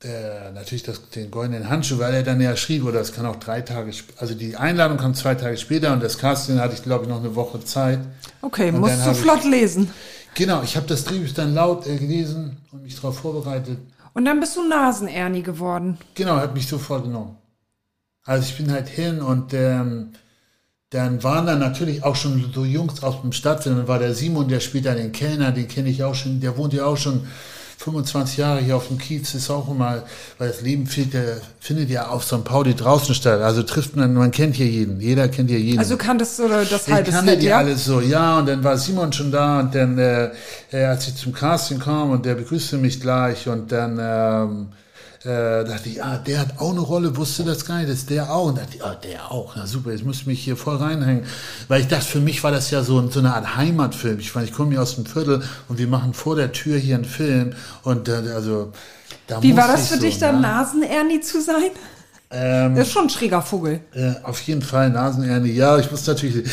[0.06, 3.38] äh, natürlich das, den goldenen Handschuh, weil er dann ja schrieb, oder das kann auch
[3.38, 7.04] drei Tage, also die Einladung kam zwei Tage später und das Casting hatte ich, glaube
[7.04, 8.00] ich, noch eine Woche Zeit.
[8.42, 9.92] Okay, und musst du flott ich, lesen.
[10.36, 13.80] Genau, ich habe das Drehbuch dann laut äh, gelesen und mich darauf vorbereitet.
[14.14, 15.98] Und dann bist du Nasenernie geworden.
[16.14, 17.38] Genau, hat mich sofort genommen.
[18.24, 20.14] Also ich bin halt hin und ähm,
[20.90, 23.78] dann waren da natürlich auch schon so Jungs aus dem Stadtfilm.
[23.78, 26.58] Dann war der Simon, der spielt da den Kellner, den kenne ich auch schon, der
[26.58, 27.28] wohnt ja auch schon
[27.78, 30.04] 25 Jahre hier auf dem Kiez ist auch immer,
[30.38, 32.44] weil das Leben findet, findet ja auf St.
[32.44, 33.42] Pauli draußen statt.
[33.42, 35.00] Also trifft man, man kennt hier jeden.
[35.00, 35.80] Jeder kennt hier jeden.
[35.80, 37.58] Also kanntest du das halbe Ich kannte die ja?
[37.58, 38.40] alles so, ja.
[38.40, 40.32] Und dann war Simon schon da und dann, äh,
[40.72, 44.68] als ich zum Casting kam und der begrüßte mich gleich und dann, ähm,
[45.26, 48.10] äh, dachte ich, ah, der hat auch eine Rolle, wusste das gar nicht, das ist
[48.10, 48.48] der auch.
[48.48, 49.56] Und dachte ich, ah, der auch.
[49.56, 51.26] Na super, jetzt muss ich mich hier voll reinhängen.
[51.68, 54.20] Weil ich dachte, für mich war das ja so, so eine Art Heimatfilm.
[54.20, 56.96] Ich meine, ich komme hier aus dem Viertel und wir machen vor der Tür hier
[56.96, 57.54] einen Film.
[57.84, 58.72] Und äh, also,
[59.28, 60.42] da Wie war das für so, dich, dann ne?
[60.42, 61.72] Nasenernie zu sein?
[62.32, 63.82] Ähm, ist schon ein schräger Vogel.
[63.94, 65.48] Äh, auf jeden Fall Nasenerne.
[65.48, 66.50] Ja, ich muss natürlich.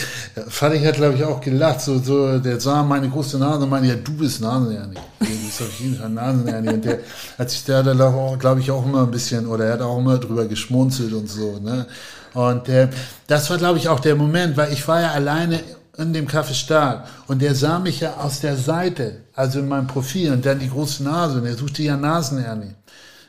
[0.46, 1.80] Vati hat, glaube ich, auch gelacht.
[1.80, 4.94] So, so, der sah meine große Nase und meinte, ja, du bist Nasenerne.
[5.18, 6.74] Du bist auf jeden Fall Nasenerne.
[6.74, 6.98] Und der
[7.38, 10.44] hat sich da, glaube ich, auch immer ein bisschen, oder er hat auch immer drüber
[10.46, 11.58] geschmunzelt und so.
[11.58, 11.86] Ne?
[12.34, 12.88] Und äh,
[13.26, 15.60] das war, glaube ich, auch der Moment, weil ich war ja alleine
[15.98, 19.86] in dem Café Stark und der sah mich ja aus der Seite, also in meinem
[19.86, 22.74] Profil und dann die große Nase und er suchte ja Nasenerne.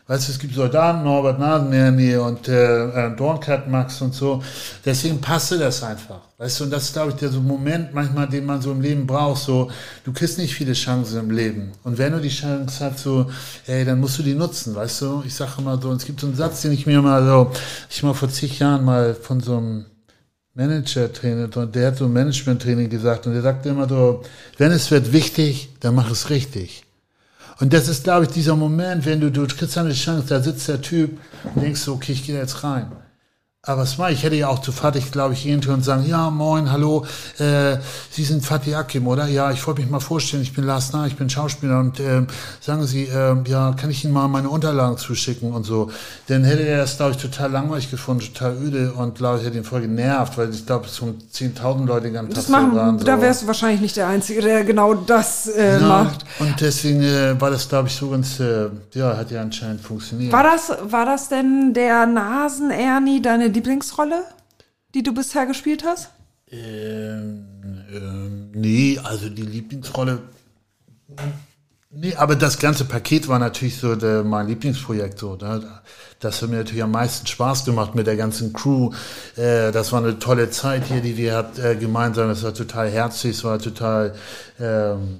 [0.05, 4.43] Weißt du, es gibt Soldaten, Norbert Nasenhernie und äh, Dornkat Max und so.
[4.83, 6.19] Deswegen passte das einfach.
[6.37, 8.81] Weißt du, und das ist, glaube ich, der so Moment manchmal, den man so im
[8.81, 9.41] Leben braucht.
[9.41, 9.71] So,
[10.03, 11.71] du kriegst nicht viele Chancen im Leben.
[11.83, 13.31] Und wenn du die Chance hast, so,
[13.65, 15.23] ey, dann musst du die nutzen, weißt du?
[15.25, 17.51] Ich sage immer so, und es gibt so einen Satz, den ich mir mal so,
[17.89, 19.85] ich mal vor zig Jahren mal von so einem
[20.55, 24.21] Manager-Trainer, und der hat so ein Management-Training gesagt, und der sagte immer so,
[24.57, 26.82] wenn es wird wichtig, dann mach es richtig.
[27.59, 30.67] Und das ist, glaube ich, dieser Moment, wenn du, du kriegst eine Chance, da sitzt
[30.67, 31.19] der Typ
[31.55, 32.91] und denkst so, okay, ich gehe jetzt rein.
[33.65, 34.23] Aber was war ich?
[34.23, 37.05] hätte ja auch zu Fatih, glaube ich, gehen können und sagen, ja, moin, hallo,
[37.39, 37.77] äh,
[38.11, 39.25] Sie sind Fatih Akim, oder?
[39.27, 42.23] Ja, ich wollte mich mal vorstellen, ich bin Lars Nah, ich bin Schauspieler und äh,
[42.59, 45.89] sagen Sie, äh, ja, kann ich Ihnen mal meine Unterlagen zuschicken und so.
[46.27, 49.55] Dann hätte er das, glaube ich, total langweilig gefunden, total öde und, glaube ich, hätte
[49.55, 52.99] ihn voll genervt, weil ich glaube, es schon 10.000 Leute den ganzen das machen, waren.
[52.99, 53.05] So.
[53.05, 56.25] Da wärst du wahrscheinlich nicht der Einzige, der genau das äh, ja, macht.
[56.39, 60.33] Und deswegen äh, war das, glaube ich, so ganz, äh, ja, hat ja anscheinend funktioniert.
[60.33, 64.25] War das, war das denn der Nasen-Ernie, deine Lieblingsrolle,
[64.93, 66.09] die du bisher gespielt hast?
[66.51, 67.45] Ähm,
[67.91, 70.21] ähm, nee, also die Lieblingsrolle.
[71.95, 75.19] Nee, aber das ganze Paket war natürlich so der, mein Lieblingsprojekt.
[75.19, 75.81] So, ne?
[76.19, 78.91] Das hat mir natürlich am meisten Spaß gemacht mit der ganzen Crew.
[79.35, 82.29] Äh, das war eine tolle Zeit hier, die wir hat, äh, gemeinsam.
[82.29, 84.15] Das war total herzlich, es war total
[84.59, 85.19] ähm,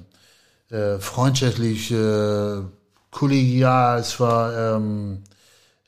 [0.70, 2.62] äh, freundschaftlich, äh,
[3.10, 5.22] kollegial, es war ähm,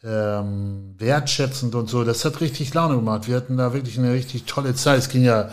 [0.07, 2.05] ähm, wertschätzend und so.
[2.05, 3.27] Das hat richtig Laune gemacht.
[3.27, 4.99] Wir hatten da wirklich eine richtig tolle Zeit.
[4.99, 5.51] Es ging ja,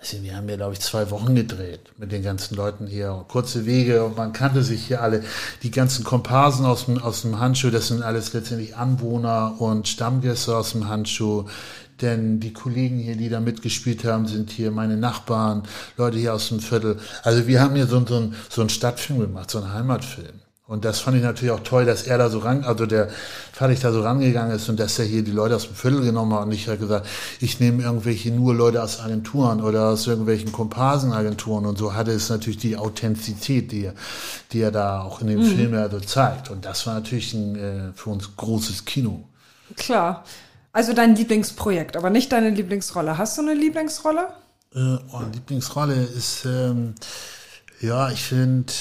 [0.00, 3.24] also wir haben ja, glaube ich, zwei Wochen gedreht mit den ganzen Leuten hier.
[3.28, 5.22] Kurze Wege und man kannte sich hier alle.
[5.62, 10.56] Die ganzen Komparsen aus dem, aus dem Handschuh, das sind alles letztendlich Anwohner und Stammgäste
[10.56, 11.44] aus dem Handschuh.
[12.02, 15.62] Denn die Kollegen hier, die da mitgespielt haben, sind hier meine Nachbarn,
[15.96, 16.98] Leute hier aus dem Viertel.
[17.22, 20.45] Also wir haben hier so, so, so einen Stadtfilm gemacht, so einen Heimatfilm.
[20.68, 23.08] Und das fand ich natürlich auch toll, dass er da so ran, also der
[23.52, 26.34] Vater da so rangegangen ist und dass er hier die Leute aus dem Viertel genommen
[26.34, 27.06] hat und nicht gesagt,
[27.38, 32.28] ich nehme irgendwelche nur Leute aus Agenturen oder aus irgendwelchen Komparsenagenturen und so hatte es
[32.30, 33.94] natürlich die Authentizität, die er,
[34.50, 35.56] die er da auch in dem mhm.
[35.56, 36.50] Film ja so zeigt.
[36.50, 39.22] Und das war natürlich ein, äh, für uns großes Kino.
[39.76, 40.24] Klar.
[40.72, 43.16] Also dein Lieblingsprojekt, aber nicht deine Lieblingsrolle.
[43.16, 44.30] Hast du eine Lieblingsrolle?
[44.74, 46.96] Äh, oh, Lieblingsrolle ist, ähm,
[47.80, 48.72] ja, ich finde,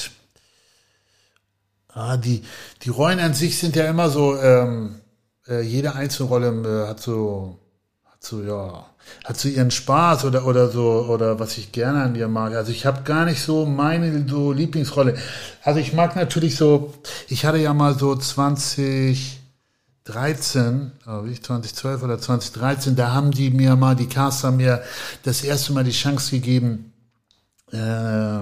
[1.96, 2.43] Ah, die,
[2.84, 4.96] die Rollen an sich sind ja immer so, ähm,
[5.48, 7.58] äh, jede Einzelrolle äh, hat so,
[8.04, 8.86] hat so, ja,
[9.24, 12.54] hat so ihren Spaß oder, oder so, oder was ich gerne an dir mag.
[12.54, 15.16] Also ich habe gar nicht so meine so Lieblingsrolle.
[15.64, 16.93] Also ich mag natürlich so,
[17.30, 19.39] ich hatte ja mal so 20,
[20.04, 20.91] 13,
[21.24, 24.84] wie ich 2012 oder 2013, da haben die mir mal, die Caster mir
[25.24, 26.91] das erste Mal die Chance gegeben,
[27.72, 28.41] äh,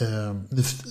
[0.00, 0.32] äh,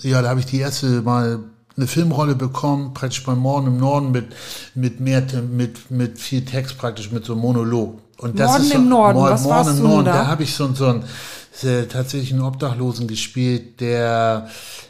[0.01, 1.39] ja, da habe ich die erste Mal
[1.77, 4.35] eine Filmrolle bekommen, praktisch beim Morden im Norden mit,
[4.73, 7.99] mit mehr, mit, mit viel Text praktisch, mit so einem Monolog.
[8.17, 10.27] Und das Morden ist so, im Norden, Mord, was Morden warst im Norden, da, da
[10.27, 11.03] habe ich so, so einen,
[11.61, 14.49] äh, tatsächlich einen Obdachlosen gespielt, der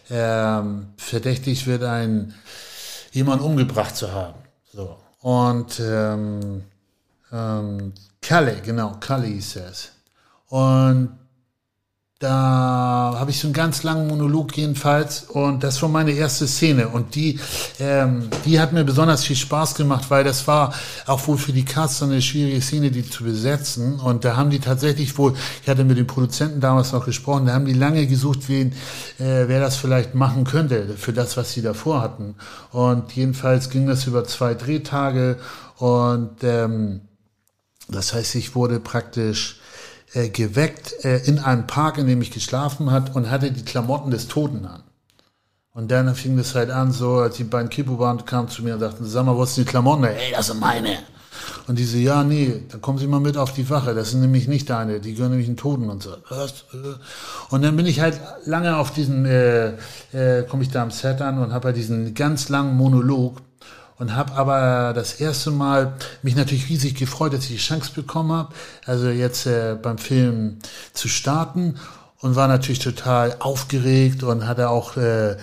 [0.09, 2.33] ähm, verdächtig wird, einen
[3.11, 4.35] jemanden umgebracht zu haben.
[4.73, 4.95] So.
[5.21, 6.63] Und ähm,
[7.33, 9.91] ähm, Kalle, genau, Kalle hieß es.
[10.47, 11.16] Und
[12.19, 16.87] da habe ich so einen ganz langen Monolog jedenfalls und das war meine erste Szene.
[16.87, 17.39] Und die
[17.79, 20.73] ähm, die hat mir besonders viel Spaß gemacht, weil das war
[21.05, 23.99] auch wohl für die Cast eine schwierige Szene, die zu besetzen.
[23.99, 27.53] Und da haben die tatsächlich wohl, ich hatte mit dem Produzenten damals noch gesprochen, da
[27.53, 28.71] haben die lange gesucht, wen
[29.19, 32.33] äh, wer das vielleicht machen könnte für das, was sie davor hatten.
[32.71, 35.37] Und jedenfalls ging das über zwei Drehtage
[35.77, 37.01] und ähm,
[37.89, 39.59] das heißt, ich wurde praktisch
[40.13, 44.11] äh, geweckt äh, in einem Park, in dem ich geschlafen hat und hatte die Klamotten
[44.11, 44.83] des Toten an.
[45.73, 48.73] Und dann fing das halt an, so, als die beiden Kipo waren, kamen zu mir
[48.73, 50.05] und sagten, sag mal, was sind die Klamotten?
[50.05, 50.97] Ey, das sind meine.
[51.67, 53.93] Und die so, ja, nee, dann kommen Sie mal mit auf die Wache.
[53.93, 56.15] Das sind nämlich nicht deine, die gehören nämlich den Toten und so.
[57.49, 59.73] Und dann bin ich halt lange auf diesen, äh,
[60.13, 63.41] äh, komme ich da am Set an und habe halt diesen ganz langen Monolog
[63.99, 68.31] und habe aber das erste Mal mich natürlich riesig gefreut, dass ich die Chance bekommen
[68.31, 68.53] habe,
[68.85, 70.59] also jetzt äh, beim Film
[70.93, 71.75] zu starten
[72.19, 75.37] und war natürlich total aufgeregt und hatte auch äh,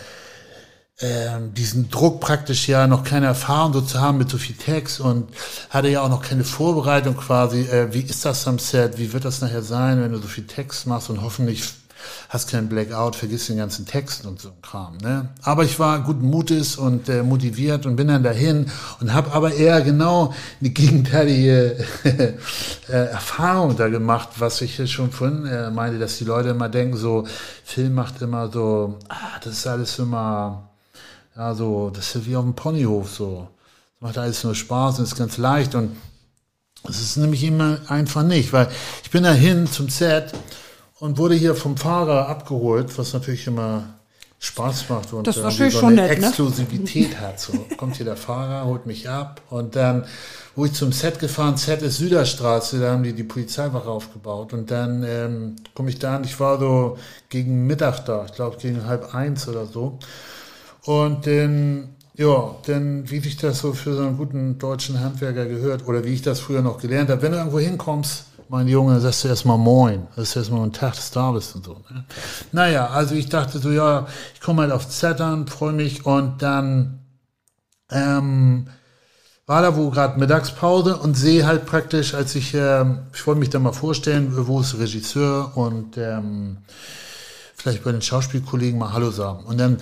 [0.99, 5.01] äh, diesen Druck praktisch ja noch keine Erfahrung so zu haben mit so viel Text
[5.01, 5.29] und
[5.71, 7.63] hatte ja auch noch keine Vorbereitung quasi.
[7.63, 8.99] Äh, wie ist das am Set?
[8.99, 11.65] Wie wird das nachher sein, wenn du so viel Text machst und hoffentlich
[12.29, 14.99] hast keinen Blackout, vergisst den ganzen Text und so ein Kram.
[14.99, 15.29] Ne?
[15.43, 18.67] Aber ich war guten Mutes und äh, motiviert und bin dann dahin
[19.01, 25.11] und habe aber eher genau eine gegenteilige äh, Erfahrung da gemacht, was ich jetzt schon
[25.11, 27.27] vorhin äh, meinte, dass die Leute immer denken, so
[27.65, 30.71] Film macht immer so, ah, das ist alles immer,
[31.37, 33.49] ja so, das ist wie auf dem Ponyhof so.
[33.95, 35.97] Das macht alles nur Spaß und ist ganz leicht und
[36.85, 38.69] das ist nämlich immer einfach nicht, weil
[39.03, 40.33] ich bin dahin zum Set
[41.05, 43.91] und wurde hier vom Fahrer abgeholt, was natürlich immer
[44.39, 46.29] Spaß macht und das ist natürlich so eine nett, ne?
[46.29, 47.39] Exklusivität hat.
[47.39, 49.43] So kommt hier der Fahrer, holt mich ab.
[49.51, 50.07] Und dann,
[50.57, 54.55] wo ich zum Set gefahren, Set ist Süderstraße, da haben die die Polizeiwache aufgebaut.
[54.55, 56.97] Und dann ähm, komme ich da an, ich war so
[57.29, 59.99] gegen Mittag da, ich glaube gegen halb eins oder so.
[60.87, 65.87] Und dann ja, denn wie sich das so für so einen guten deutschen Handwerker gehört
[65.87, 69.25] oder wie ich das früher noch gelernt habe, wenn du irgendwo hinkommst, mein Junge, sagst
[69.25, 70.07] du erstmal Moin.
[70.15, 71.73] Das ist erstmal ein Tag des da bist und so.
[71.91, 72.05] Ne?
[72.53, 76.41] Naja, also ich dachte so, ja, ich komme halt auf Z an, freue mich und
[76.41, 77.01] dann
[77.91, 78.69] ähm,
[79.45, 83.51] war da wo gerade Mittagspause und sehe halt praktisch, als ich, ähm, ich wollte mich
[83.51, 86.59] da mal vorstellen, wo ist Regisseur und ähm,
[87.57, 89.45] vielleicht bei den Schauspielkollegen mal Hallo sagen.
[89.47, 89.79] Und dann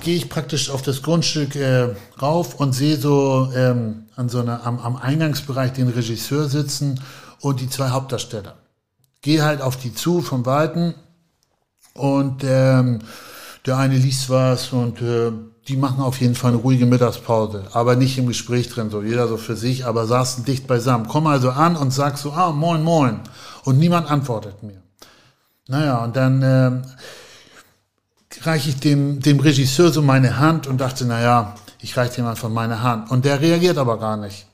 [0.00, 1.90] gehe ich praktisch auf das Grundstück äh,
[2.22, 6.98] rauf und sehe so ähm, an so einer, am, am Eingangsbereich den Regisseur sitzen
[7.42, 8.54] und die zwei Hauptdarsteller.
[9.20, 10.94] Geh halt auf die zu vom Weiten
[11.94, 13.00] und ähm,
[13.66, 15.32] der eine liest was und äh,
[15.68, 19.28] die machen auf jeden Fall eine ruhige Mittagspause, aber nicht im Gespräch drin, so jeder
[19.28, 21.06] so für sich, aber saßen dicht beisammen.
[21.06, 23.20] Komm also an und sag so, ah, moin, moin.
[23.64, 24.82] Und niemand antwortet mir.
[25.68, 26.82] Naja, und dann ähm,
[28.42, 32.48] reiche ich dem, dem Regisseur so meine Hand und dachte, naja, ich reiche dem einfach
[32.48, 33.10] meine Hand.
[33.12, 34.46] Und der reagiert aber gar nicht.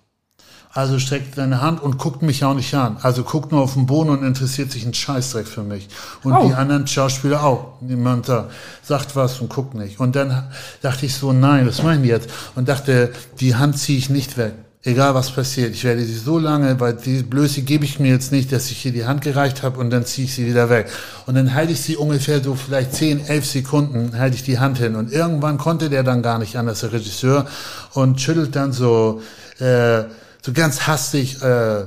[0.75, 2.99] Also streckt seine Hand und guckt mich auch nicht an.
[3.03, 5.89] Also guckt nur auf den Boden und interessiert sich ein Scheißdreck für mich.
[6.23, 6.47] Und Oh.
[6.47, 7.81] die anderen Schauspieler auch.
[7.81, 8.49] Niemand da
[8.83, 9.99] sagt was und guckt nicht.
[9.99, 10.45] Und dann
[10.83, 12.29] dachte ich so, nein, was meinen die jetzt?
[12.55, 14.53] Und dachte, die Hand ziehe ich nicht weg.
[14.85, 15.73] Egal was passiert.
[15.73, 18.79] Ich werde sie so lange, weil die Blöße gebe ich mir jetzt nicht, dass ich
[18.79, 20.87] hier die Hand gereicht habe und dann ziehe ich sie wieder weg.
[21.27, 24.79] Und dann halte ich sie ungefähr so vielleicht 10, 11 Sekunden, halte ich die Hand
[24.79, 24.95] hin.
[24.95, 27.47] Und irgendwann konnte der dann gar nicht anders, der Regisseur,
[27.95, 29.21] und schüttelt dann so,
[29.59, 30.05] äh,
[30.43, 31.87] so ganz hastig äh,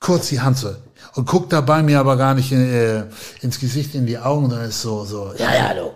[0.00, 0.74] kurz die Hand so
[1.14, 3.04] und guckt dabei mir aber gar nicht in, äh,
[3.40, 5.90] ins Gesicht, in die Augen, sondern ist so, so, ja, ja, du.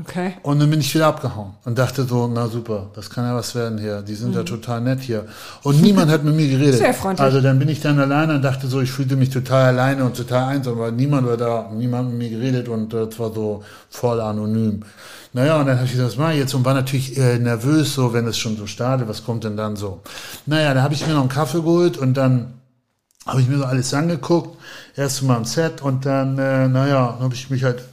[0.00, 0.34] Okay.
[0.42, 3.54] Und dann bin ich wieder abgehauen und dachte so, na super, das kann ja was
[3.54, 4.02] werden hier.
[4.02, 5.26] Die sind ja total nett hier.
[5.62, 6.76] Und niemand hat mit mir geredet.
[6.76, 7.24] Sehr freundlich.
[7.24, 10.16] Also dann bin ich dann alleine und dachte so, ich fühlte mich total alleine und
[10.16, 14.20] total einsam, weil niemand war da, niemand mit mir geredet und das war so voll
[14.20, 14.82] anonym.
[15.38, 16.54] Naja, und dann habe ich gesagt, was mache ich jetzt?
[16.54, 19.76] Und war natürlich äh, nervös, so, wenn es schon so startet, was kommt denn dann
[19.76, 20.02] so?
[20.46, 22.54] Naja, da habe ich mir noch einen Kaffee geholt und dann
[23.24, 24.58] habe ich mir so alles angeguckt,
[24.96, 27.84] erst mal am Set und dann, äh, naja, habe ich mich halt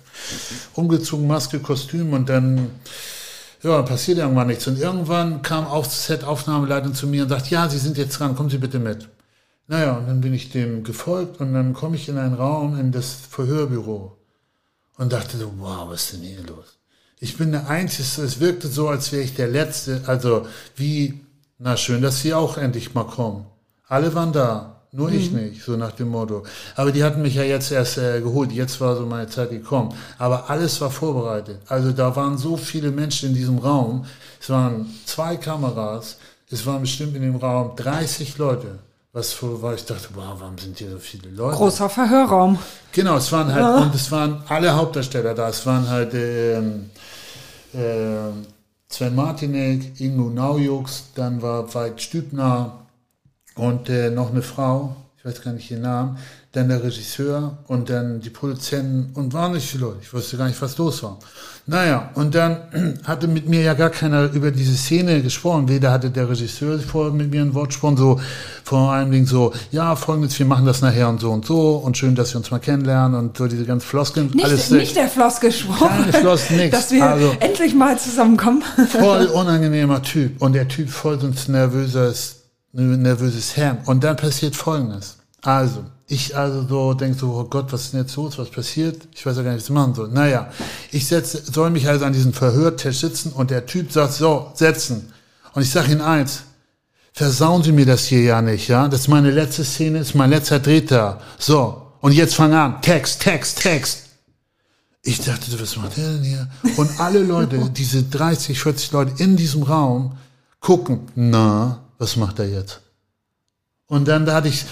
[0.74, 2.72] umgezogen, Maske, Kostüm und dann,
[3.62, 4.66] ja, passiert irgendwann nichts.
[4.66, 8.50] Und irgendwann kam auch Set-Aufnahmeleitung zu mir und sagt, ja, Sie sind jetzt dran, kommen
[8.50, 9.08] Sie bitte mit.
[9.68, 12.92] Naja, und dann bin ich dem gefolgt und dann komme ich in einen Raum, in
[12.92, 14.18] das Verhörbüro
[14.98, 16.80] und dachte so, wow, was ist denn hier los?
[17.20, 20.46] Ich bin der Einzige, es wirkte so, als wäre ich der Letzte, also
[20.76, 21.22] wie,
[21.58, 23.46] na schön, dass Sie auch endlich mal kommen.
[23.88, 26.44] Alle waren da, nur ich nicht, so nach dem Motto.
[26.76, 29.94] Aber die hatten mich ja jetzt erst äh, geholt, jetzt war so meine Zeit gekommen.
[30.18, 31.60] Aber alles war vorbereitet.
[31.68, 34.06] Also da waren so viele Menschen in diesem Raum.
[34.40, 36.18] Es waren zwei Kameras,
[36.50, 38.80] es waren bestimmt in dem Raum 30 Leute.
[39.16, 41.56] Was für, war ich dachte, wow, warum sind hier so viele Leute?
[41.56, 42.60] Großer Verhörraum.
[42.92, 43.78] Genau, es waren halt, ja.
[43.78, 45.48] und es waren alle Hauptdarsteller da.
[45.48, 46.90] Es waren halt ähm,
[47.74, 48.34] äh,
[48.90, 52.88] Sven Martinek, Ingo Naujux, dann war Veit Stübner
[53.56, 56.18] und äh, noch eine Frau, ich weiß gar nicht ihren Namen,
[56.56, 59.98] dann der Regisseur und dann die Produzenten und waren nicht viele Leute.
[60.02, 61.20] Ich wusste gar nicht, was los war.
[61.68, 65.68] Naja, und dann hatte mit mir ja gar keiner über diese Szene gesprochen.
[65.68, 68.22] Weder hatte der Regisseur vorher mit mir ein Wort gesprochen, so
[68.64, 71.98] vor allem Ding so, ja, folgendes, wir machen das nachher und so und so und
[71.98, 74.32] schön, dass wir uns mal kennenlernen und so diese ganzen Floskeln.
[74.34, 76.06] Nicht, alles nicht der Floskel gesprochen.
[76.14, 76.72] Floskel, nix.
[76.72, 78.64] Dass wir also, endlich mal zusammenkommen.
[78.90, 80.42] Voll unangenehmer Typ.
[80.42, 83.80] Und der Typ voll so ein nervöses, nervöses Herr.
[83.86, 85.15] Und dann passiert Folgendes.
[85.46, 89.08] Also, ich also so denke so, oh Gott, was ist denn jetzt los, was passiert?
[89.14, 90.10] Ich weiß ja gar nicht, was ich machen soll.
[90.10, 90.50] Naja,
[90.92, 95.14] ich setze, soll mich also an diesen Verhörtisch sitzen und der Typ sagt, so, setzen.
[95.54, 96.44] Und ich sage ihm eins,
[97.14, 98.88] versauen Sie mir das hier ja nicht, ja?
[98.88, 101.22] Das ist meine letzte Szene, ist mein letzter Drehter.
[101.38, 104.02] So, und jetzt fang an, Text, Text, Text.
[105.04, 106.50] Ich dachte, was macht der denn hier?
[106.78, 110.18] Und alle Leute, diese 30, 40 Leute in diesem Raum,
[110.60, 112.82] gucken, na, was macht er jetzt?
[113.88, 114.66] Und dann da hatte ich,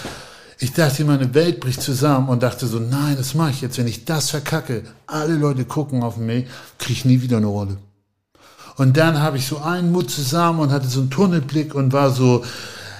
[0.58, 3.78] ich dachte, meine Welt bricht zusammen und dachte so, nein, das mache ich jetzt.
[3.78, 6.46] Wenn ich das verkacke, alle Leute gucken auf mich,
[6.78, 7.76] kriege ich nie wieder eine Rolle.
[8.76, 12.10] Und dann habe ich so einen Mut zusammen und hatte so einen Tunnelblick und war
[12.10, 12.44] so,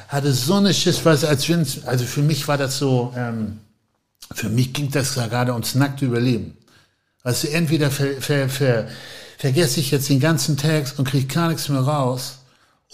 [0.08, 3.58] hatte so eine Schiss, was als wenn also für mich war das so, ähm,
[4.32, 6.56] für mich ging das da gerade ums nackte Überleben.
[7.22, 8.88] Also entweder ver, ver, ver,
[9.38, 12.38] vergesse ich jetzt den ganzen Text und kriege gar nichts mehr raus,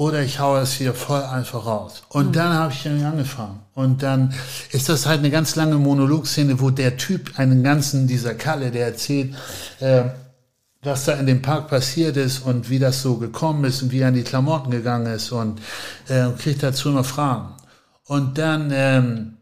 [0.00, 2.04] oder ich haue es hier voll einfach raus.
[2.08, 2.32] Und mhm.
[2.32, 3.58] dann habe ich dann angefangen.
[3.74, 4.32] Und dann
[4.72, 8.86] ist das halt eine ganz lange Monologszene, wo der Typ einen ganzen, dieser Kalle, der
[8.86, 9.34] erzählt,
[9.80, 10.04] äh,
[10.82, 14.00] was da in dem Park passiert ist und wie das so gekommen ist und wie
[14.00, 15.60] er an die Klamotten gegangen ist und
[16.08, 17.50] äh, kriegt dazu immer Fragen.
[18.06, 19.34] Und dann ähm,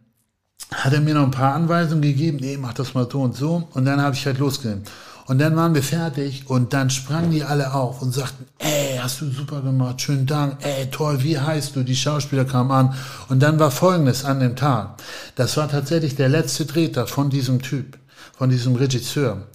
[0.74, 3.68] hat er mir noch ein paar Anweisungen gegeben, nee, mach das mal so und so.
[3.74, 4.82] Und dann habe ich halt losgenommen.
[5.28, 9.22] Und dann waren wir fertig und dann sprangen die alle auf und sagten, ey, hast
[9.22, 11.82] du super gemacht, schönen Dank, ey, toll, wie heißt du?
[11.82, 12.94] Die Schauspieler kamen an.
[13.30, 15.00] Und dann war Folgendes an dem Tag.
[15.34, 17.96] Das war tatsächlich der letzte Drehter von diesem Typ,
[18.36, 19.46] von diesem Regisseur.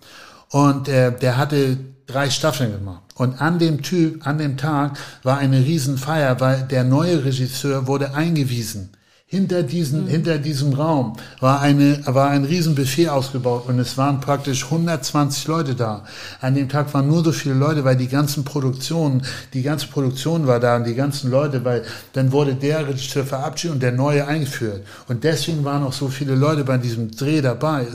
[0.49, 1.77] Und äh, der hatte
[2.07, 3.03] drei Staffeln gemacht.
[3.13, 8.15] Und an dem Typ, an dem Tag war eine Riesenfeier, weil der neue Regisseur wurde
[8.15, 8.89] eingewiesen.
[9.33, 10.09] Hinter, diesen, mhm.
[10.09, 15.73] hinter diesem Raum war, eine, war ein Riesenbuffet ausgebaut und es waren praktisch 120 Leute
[15.73, 16.03] da.
[16.39, 19.23] An dem Tag waren nur so viele Leute, weil die ganzen Produktionen,
[19.55, 21.81] die ganze Produktion war da und die ganzen Leute, weil
[22.13, 24.83] dann wurde der Regisseur verabschiedet und der neue eingeführt.
[25.07, 27.87] Und deswegen waren auch so viele Leute bei diesem Dreh dabei.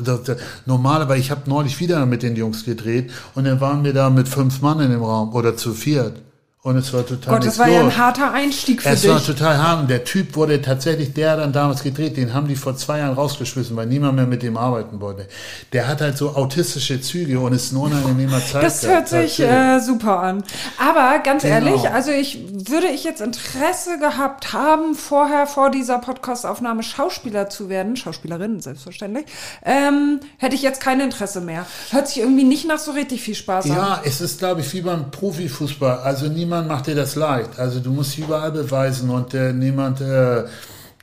[0.66, 4.26] Normalerweise, ich habe neulich wieder mit den Jungs gedreht und dann waren wir da mit
[4.26, 6.14] fünf Mann in dem Raum oder zu viert.
[6.60, 9.10] Und es war total Gott, das war ja ein harter Einstieg für es dich.
[9.10, 9.80] Es war total hart.
[9.82, 13.14] Und der Typ wurde tatsächlich, der dann damals gedreht, den haben die vor zwei Jahren
[13.14, 15.28] rausgeschmissen, weil niemand mehr mit dem arbeiten wollte.
[15.72, 18.62] Der hat halt so autistische Züge und ist ein unangenehmer Zeit.
[18.68, 20.42] Das hört sich äh, super an.
[20.78, 21.54] Aber ganz genau.
[21.54, 27.68] ehrlich, also ich würde ich jetzt Interesse gehabt haben, vorher vor dieser Podcastaufnahme Schauspieler zu
[27.68, 29.26] werden, Schauspielerin selbstverständlich,
[29.64, 31.66] ähm, hätte ich jetzt kein Interesse mehr.
[31.90, 33.78] Hört sich irgendwie nicht nach so richtig viel Spaß ja, an.
[33.78, 36.00] Ja, es ist, glaube ich, wie beim Profifußball.
[36.00, 37.58] Also niemand niemand macht dir das leicht.
[37.58, 40.44] Also du musst überall beweisen und äh, niemand, äh,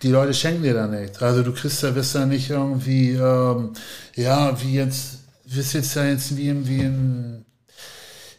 [0.01, 1.21] die Leute schenken dir da nichts.
[1.21, 3.73] Also du kriegst da, wirst da nicht irgendwie, ähm,
[4.15, 7.44] ja, wie jetzt, wirst jetzt da jetzt wie, wie im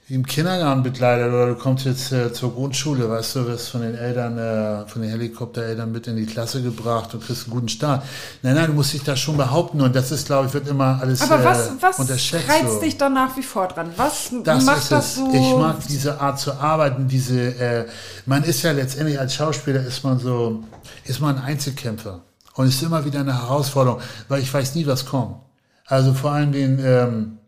[0.09, 4.39] Kindergarten begleitet oder du kommst jetzt äh, zur Grundschule, weißt du, wirst von den Eltern,
[4.39, 8.05] äh, von den Helikoptereltern mit in die Klasse gebracht und kriegst einen guten Start.
[8.43, 11.01] Nein, nein, du musst dich da schon behaupten und das ist, glaube ich, wird immer
[11.01, 12.49] alles Aber was, äh, was unterschätzt.
[12.49, 12.81] reizt so.
[12.81, 13.91] dich dann nach wie vor dran?
[13.97, 15.29] Was das macht das so?
[15.33, 17.87] Ich mag diese Art zu arbeiten, diese, äh,
[18.27, 20.63] man ist ja letztendlich als Schauspieler ist man so,
[21.05, 22.21] ist man ein Einzelkämpfer
[22.55, 25.35] und es ist immer wieder eine Herausforderung, weil ich weiß nie, was kommt.
[25.85, 27.39] Also vor allem den, ähm,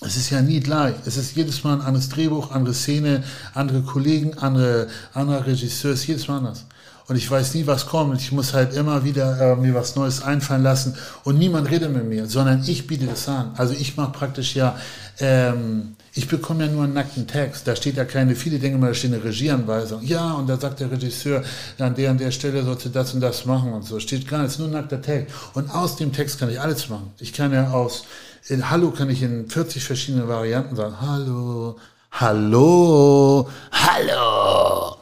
[0.00, 0.94] es ist ja nie gleich.
[1.06, 3.24] Es ist jedes Mal ein anderes Drehbuch, andere Szene,
[3.54, 6.64] andere Kollegen, andere, anderer Regisseur, ist jedes Mal anders.
[7.08, 8.20] Und ich weiß nie, was kommt.
[8.20, 10.94] Ich muss halt immer wieder äh, mir was Neues einfallen lassen.
[11.24, 13.52] Und niemand redet mit mir, sondern ich biete das an.
[13.56, 14.78] Also ich mache praktisch ja,
[15.18, 17.66] ähm, ich bekomme ja nur einen nackten Text.
[17.66, 20.02] Da steht ja keine, viele Dinge mal, da steht eine Regieanweisung.
[20.04, 21.42] Ja, und da sagt der Regisseur,
[21.78, 23.98] an der und der Stelle sollst du das und das machen und so.
[24.00, 25.34] Steht gar nichts, nur ein nackter Text.
[25.54, 27.10] Und aus dem Text kann ich alles machen.
[27.20, 28.04] Ich kann ja aus
[28.48, 30.94] in Hallo kann ich in 40 verschiedene Varianten sagen.
[31.00, 31.76] Hallo,
[32.12, 34.96] hallo, hallo,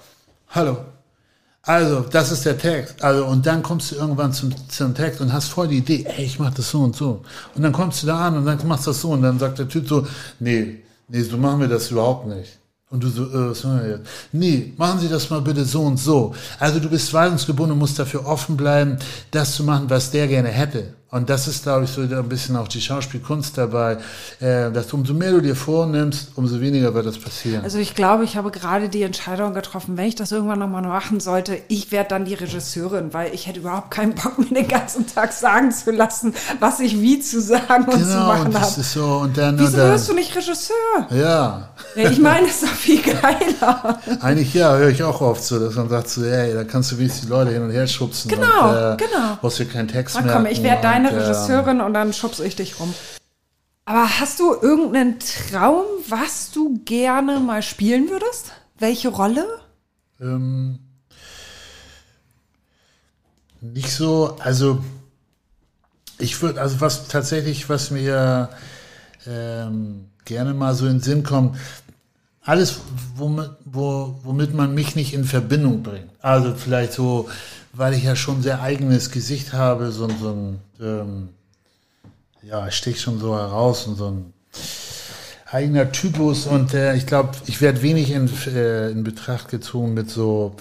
[0.51, 0.77] hallo.
[1.63, 3.03] Also, das ist der Text.
[3.03, 6.25] Also, und dann kommst du irgendwann zum, zum Text und hast voll die Idee, ey,
[6.25, 7.23] ich mach das so und so.
[7.55, 9.59] Und dann kommst du da an und dann machst du das so und dann sagt
[9.59, 10.07] der Typ so,
[10.39, 12.59] nee, nee, so machen wir das überhaupt nicht.
[12.89, 14.09] Und du so, äh, was machen wir jetzt?
[14.33, 16.35] Nee, machen Sie das mal bitte so und so.
[16.61, 18.99] Also du bist weisungsgebunden und musst dafür offen bleiben,
[19.33, 20.95] das zu machen, was der gerne hätte.
[21.09, 23.99] Und das ist, glaube ich, so ein bisschen auch die Schauspielkunst dabei,
[24.41, 27.63] äh, dass umso mehr du dir vornimmst, umso weniger wird das passieren.
[27.63, 31.21] Also ich glaube, ich habe gerade die Entscheidung getroffen, wenn ich das irgendwann nochmal machen
[31.21, 35.07] sollte, ich werde dann die Regisseurin, weil ich hätte überhaupt keinen Bock, mir den ganzen
[35.07, 38.73] Tag sagen zu lassen, was ich wie zu sagen und zu genau, machen und das
[38.73, 38.81] habe.
[38.81, 40.75] ist so, und dann, Wieso und dann, wirst du nicht Regisseur?
[41.11, 41.69] ja.
[41.95, 44.01] Ich meine, es ist doch viel geiler.
[44.21, 46.99] Eigentlich ja, höre ich auch oft so, dass man sagt so, ey, da kannst du
[46.99, 48.31] wenigstens die Leute hin und her schubsen.
[48.31, 49.39] Genau, und, äh, genau.
[49.41, 50.35] Brauchst dir keinen Text Na mehr.
[50.35, 52.95] komm, ich werde deine Regisseurin und dann schubse ich dich rum.
[53.85, 58.53] Aber hast du irgendeinen Traum, was du gerne mal spielen würdest?
[58.79, 59.47] Welche Rolle?
[60.21, 60.81] Ähm,
[63.61, 64.83] nicht so, also
[66.19, 68.49] ich würde, also was tatsächlich, was mir
[69.27, 71.57] ähm, gerne mal so in den Sinn kommt,
[72.43, 72.81] alles,
[73.17, 76.11] womit, wo, womit man mich nicht in Verbindung bringt.
[76.23, 77.29] Also vielleicht so,
[77.77, 81.29] weil ich ja schon sehr eigenes Gesicht habe, so, so ein, ähm,
[82.43, 84.33] ja, ich stich schon so heraus und so ein
[85.51, 90.11] eigener Typus und äh, ich glaube, ich werde wenig in, äh, in Betracht gezogen mit
[90.11, 90.57] so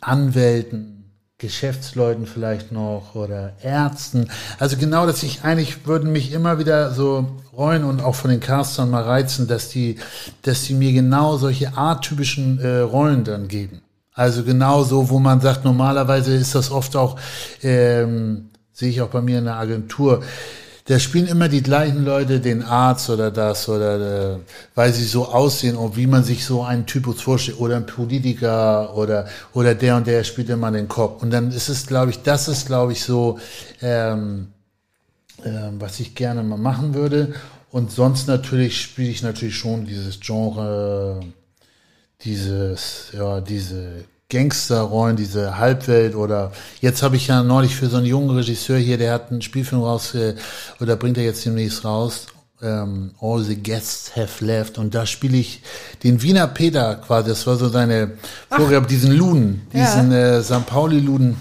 [0.00, 1.04] Anwälten,
[1.38, 4.30] Geschäftsleuten vielleicht noch oder Ärzten.
[4.58, 7.26] Also genau, dass ich eigentlich würden mich immer wieder so
[7.56, 9.96] reuen und auch von den Castern mal reizen, dass die,
[10.42, 13.82] dass die mir genau solche atypischen äh, Rollen dann geben.
[14.14, 17.18] Also genau so, wo man sagt, normalerweise ist das oft auch,
[17.62, 20.22] ähm, sehe ich auch bei mir in der Agentur,
[20.86, 24.38] da spielen immer die gleichen Leute den Arzt oder das oder äh,
[24.74, 28.96] weil sie so aussehen und wie man sich so einen Typus vorstellt oder ein Politiker
[28.96, 31.22] oder oder der und der spielt immer den Kopf.
[31.22, 33.38] Und dann ist es glaube ich das ist glaube ich so
[33.80, 34.48] ähm,
[35.44, 37.34] ähm, was ich gerne mal machen würde.
[37.70, 41.20] Und sonst natürlich spiele ich natürlich schon dieses Genre
[42.24, 48.06] dieses ja diese Gangsterrollen, diese Halbwelt oder jetzt habe ich ja neulich für so einen
[48.06, 50.34] jungen Regisseur hier, der hat einen Spielfilm raus äh,
[50.80, 52.26] oder bringt er jetzt demnächst raus.
[52.62, 55.62] Ähm, All the Guests Have Left und da spiele ich
[56.02, 58.12] den Wiener Peter quasi, das war so seine
[58.48, 60.64] Vorgabe, diesen Luden, diesen äh, St.
[60.64, 61.36] Pauli-Luden,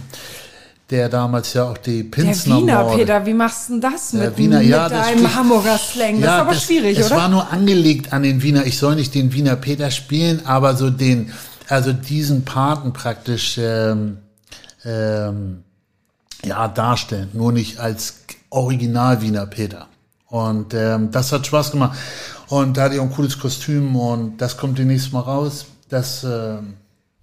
[0.92, 4.12] der damals ja auch die Der Pinsner Wiener, Morde- Peter, wie machst du denn das
[4.12, 6.22] der mit, Wiener, mit ja, das deinem spricht- Hamburger Slang?
[6.22, 7.16] Das ist aber schwierig, es oder?
[7.16, 8.66] war nur angelegt an den Wiener.
[8.66, 11.32] Ich soll nicht den Wiener Peter spielen, aber so den,
[11.70, 14.18] also diesen Paten praktisch ähm,
[14.86, 15.64] ähm,
[16.44, 18.16] ja darstellen, nur nicht als
[18.50, 19.88] Original Wiener Peter.
[20.28, 21.98] Und ähm, das hat Spaß gemacht.
[22.48, 25.66] Und da hatte ich auch ein cooles Kostüm und das kommt demnächst mal raus.
[25.90, 26.74] Das ähm,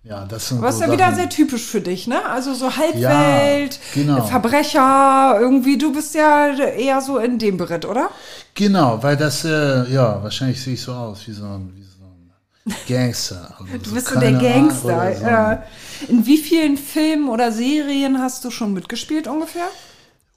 [0.09, 1.17] ja, das sind Aber ist so ja wieder Sachen.
[1.17, 2.25] sehr typisch für dich, ne?
[2.25, 4.25] Also so Halbwelt, genau.
[4.27, 8.11] Verbrecher, irgendwie, du bist ja eher so in dem Beritt, oder?
[8.55, 12.05] Genau, weil das, äh, ja, wahrscheinlich sehe ich so aus wie so ein, wie so
[12.05, 13.55] ein Gangster.
[13.61, 15.15] oder Du so, bist so der Gangster.
[15.15, 15.63] so ja.
[16.09, 19.69] In wie vielen Filmen oder Serien hast du schon mitgespielt ungefähr?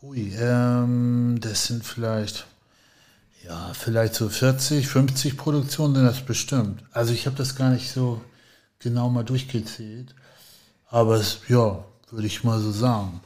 [0.02, 2.46] Ui, ähm, das sind vielleicht,
[3.48, 6.84] ja, vielleicht so 40, 50 Produktionen sind das bestimmt.
[6.92, 8.20] Also ich habe das gar nicht so
[8.82, 10.14] genau mal durchgezählt.
[10.90, 13.22] Aber es, ja, würde ich mal so sagen.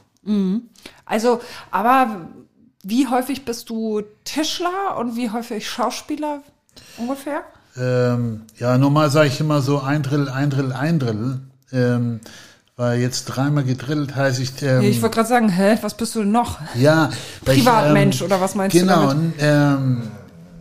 [1.04, 1.40] Also,
[1.70, 2.26] aber
[2.82, 6.42] wie häufig bist du Tischler und wie häufig Schauspieler
[6.98, 7.42] ungefähr?
[7.76, 11.40] Ähm, ja, normal sage ich immer so ein Drittel, ein Drittel, ein Drittel.
[11.72, 12.20] Ähm,
[12.76, 16.20] weil jetzt dreimal gedrillt heißt ich, ähm, Ich wollte gerade sagen, hä, was bist du
[16.20, 16.58] denn noch?
[16.74, 17.10] ja,
[17.44, 19.34] Privatmensch ich, ähm, oder was meinst du genau, damit?
[19.38, 20.02] ähm,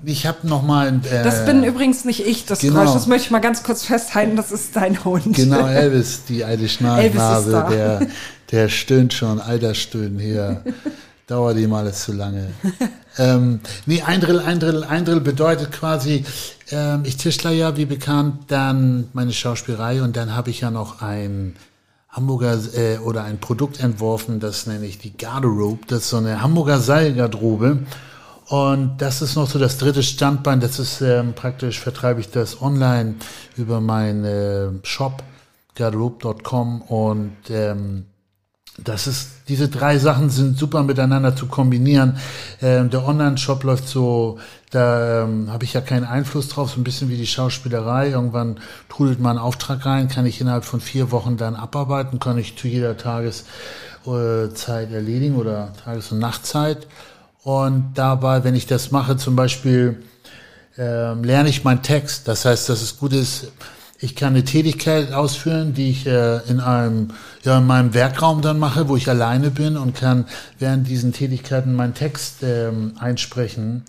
[0.05, 2.81] ich habe noch mal, äh, Das bin übrigens nicht ich, das genau.
[2.81, 2.93] Geräusch.
[2.93, 5.35] Das möchte ich mal ganz kurz festhalten, das ist dein Hund.
[5.35, 8.07] Genau, Elvis, die alte Schnarchnase, der,
[8.51, 10.61] der stöhnt schon, Altersstöhnen hier.
[11.27, 12.51] Dauert ihm alles zu lange.
[13.17, 16.23] ähm, nee, ein Drittel, ein Drittel, ein Drittel bedeutet quasi,
[16.69, 21.01] ähm, ich Tischler ja, wie bekannt, dann meine Schauspielerei und dann habe ich ja noch
[21.01, 21.55] ein
[22.09, 25.79] Hamburger äh, oder ein Produkt entworfen, das nenne ich die Garderobe.
[25.87, 27.79] Das ist so eine Hamburger Seilgarderobe.
[28.47, 30.59] Und das ist noch so das dritte Standbein.
[30.59, 33.15] Das ist ähm, praktisch, vertreibe ich das online
[33.57, 35.23] über meinen äh, Shop
[35.75, 38.05] garderobe.com und ähm,
[38.77, 42.17] das ist, diese drei Sachen sind super miteinander zu kombinieren.
[42.61, 44.37] Ähm, der Online-Shop läuft so,
[44.71, 48.09] da ähm, habe ich ja keinen Einfluss drauf, so ein bisschen wie die Schauspielerei.
[48.09, 52.37] Irgendwann trudelt mal ein Auftrag rein, kann ich innerhalb von vier Wochen dann abarbeiten, kann
[52.37, 56.85] ich zu jeder Tageszeit erledigen oder Tages- und Nachtzeit.
[57.45, 60.01] Und dabei, wenn ich das mache, zum Beispiel,
[60.79, 62.27] ähm, lerne ich meinen Text.
[62.27, 63.51] Das heißt, dass es gut ist,
[63.99, 67.09] ich kann eine Tätigkeit ausführen, die ich äh, in einem,
[67.43, 70.25] ja, in meinem Werkraum dann mache, wo ich alleine bin und kann
[70.57, 73.83] während diesen Tätigkeiten meinen Text ähm, einsprechen.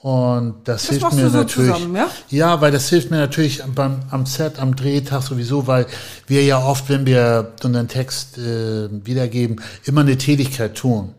[0.00, 1.72] Und das, Das hilft mir so natürlich.
[1.72, 2.08] zusammen, ja?
[2.30, 5.86] Ja, weil das hilft mir natürlich beim, am Set, am Drehtag sowieso, weil
[6.28, 11.14] wir ja oft, wenn wir unseren Text äh, wiedergeben, immer eine Tätigkeit tun.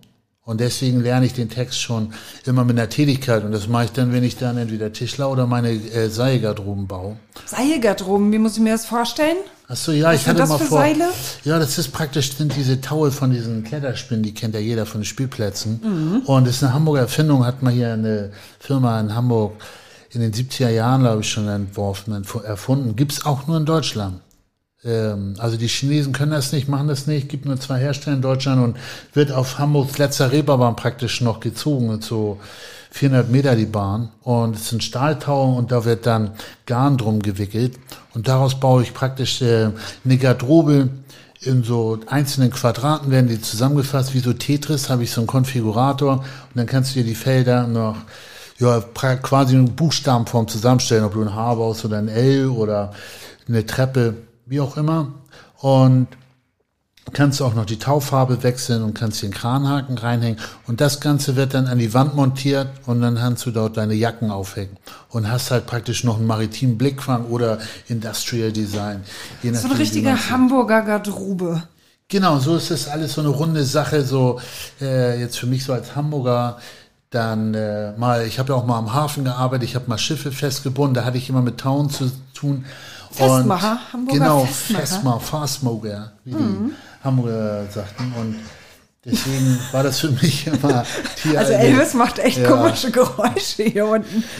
[0.45, 2.13] Und deswegen lerne ich den Text schon
[2.45, 3.45] immer mit einer Tätigkeit.
[3.45, 7.15] Und das mache ich dann, wenn ich dann entweder Tischler oder meine äh, Seilgarderoben baue.
[7.45, 9.37] Seilgarderoben, wie muss ich mir das vorstellen?
[9.69, 10.79] Ach so, ja, Was ich hatte das mal für vor.
[10.79, 11.05] Seile?
[11.45, 14.99] Ja, das ist praktisch sind diese Taue von diesen Kletterspinnen, die kennt ja jeder von
[14.99, 15.79] den Spielplätzen.
[15.81, 16.21] Mhm.
[16.25, 19.53] Und das ist eine Hamburger Erfindung, hat man hier eine Firma in Hamburg
[20.11, 22.97] in den 70er Jahren, glaube ich, schon entworfen, erfunden.
[22.97, 24.19] Gibt's auch nur in Deutschland.
[24.85, 28.21] Ähm, also die Chinesen können das nicht, machen das nicht, gibt nur zwei Hersteller in
[28.21, 28.77] Deutschland und
[29.13, 32.39] wird auf Hamburgs letzter Reeperbahn praktisch noch gezogen so
[32.91, 34.09] 400 Meter die Bahn.
[34.21, 36.31] Und es sind Stahltaue und da wird dann
[36.65, 37.79] Garn drum gewickelt.
[38.13, 39.69] Und daraus baue ich praktisch äh,
[40.05, 40.89] eine Garderobe
[41.41, 46.17] in so einzelnen Quadraten werden die zusammengefasst, wie so Tetris habe ich so einen Konfigurator.
[46.19, 46.25] Und
[46.55, 47.97] dann kannst du dir die Felder noch
[48.59, 48.79] ja,
[49.21, 52.93] quasi in Buchstabenform zusammenstellen, ob du ein H baust oder ein L oder
[53.47, 54.15] eine Treppe,
[54.45, 55.13] wie auch immer.
[55.59, 56.07] Und
[57.11, 60.39] kannst auch noch die Taufarbe wechseln und kannst einen Kranhaken reinhängen.
[60.67, 63.93] Und das Ganze wird dann an die Wand montiert und dann kannst du dort deine
[63.93, 64.77] Jacken aufhängen.
[65.09, 69.03] Und hast halt praktisch noch einen maritimen Blickfang oder Industrial Design.
[69.41, 71.63] Je So eine richtige Hamburger Garderobe.
[72.07, 74.03] Genau, so ist das alles so eine runde Sache.
[74.03, 74.39] So
[74.81, 76.57] äh, jetzt für mich so als Hamburger.
[77.09, 79.69] Dann äh, mal, ich habe ja auch mal am Hafen gearbeitet.
[79.69, 80.95] Ich habe mal Schiffe festgebunden.
[80.95, 82.65] Da hatte ich immer mit Tauen zu tun.
[83.13, 84.73] Festmacher, Hamburger genau, Festmacher.
[84.73, 84.79] Mhm.
[84.87, 88.13] Festmacher, Fastmoger, wie die Hamburger sagten.
[88.19, 88.35] Und
[89.05, 90.83] deswegen war das für mich immer
[91.23, 92.49] die Also Elvis macht echt Ja.
[92.49, 94.23] komische Geräusche hier unten.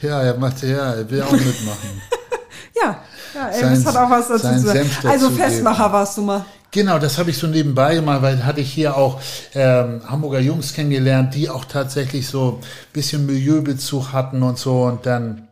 [0.00, 2.00] Ja, er machte, ja, er will auch mitmachen.
[2.82, 2.98] Ja,
[3.34, 4.90] ja Elvis Sein- hat auch was dazu zu sagen.
[5.04, 5.40] Also geben.
[5.40, 6.44] Festmacher warst du mal.
[6.72, 9.20] Genau, das habe ich so nebenbei gemacht, weil hatte ich hier auch
[9.54, 14.82] ähm, Hamburger Jungs kennengelernt, die auch tatsächlich so ein bisschen Milieubezug hatten und so.
[14.82, 15.43] Und dann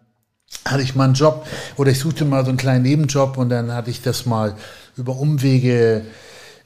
[0.64, 1.46] hatte ich mal einen Job
[1.76, 4.54] oder ich suchte mal so einen kleinen Nebenjob und dann hatte ich das mal
[4.96, 6.04] über Umwege,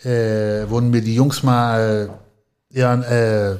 [0.02, 2.10] äh, wurden mir die Jungs mal
[2.70, 3.52] ja, äh,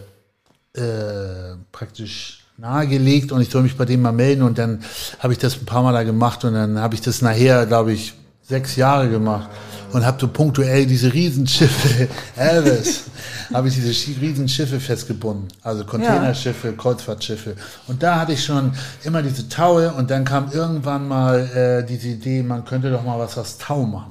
[0.74, 4.82] äh, praktisch nahegelegt und ich soll mich bei denen mal melden und dann
[5.18, 7.92] habe ich das ein paar Mal da gemacht und dann habe ich das nachher, glaube
[7.92, 8.14] ich,
[8.48, 9.48] sechs Jahre gemacht
[9.92, 13.04] und habe so punktuell diese Riesenschiffe, Elvis,
[13.52, 17.56] habe ich diese Schi- Riesenschiffe festgebunden, also Containerschiffe, Kreuzfahrtschiffe
[17.88, 18.72] und da hatte ich schon
[19.04, 23.18] immer diese Taue und dann kam irgendwann mal äh, diese Idee, man könnte doch mal
[23.18, 24.10] was aus Tau machen.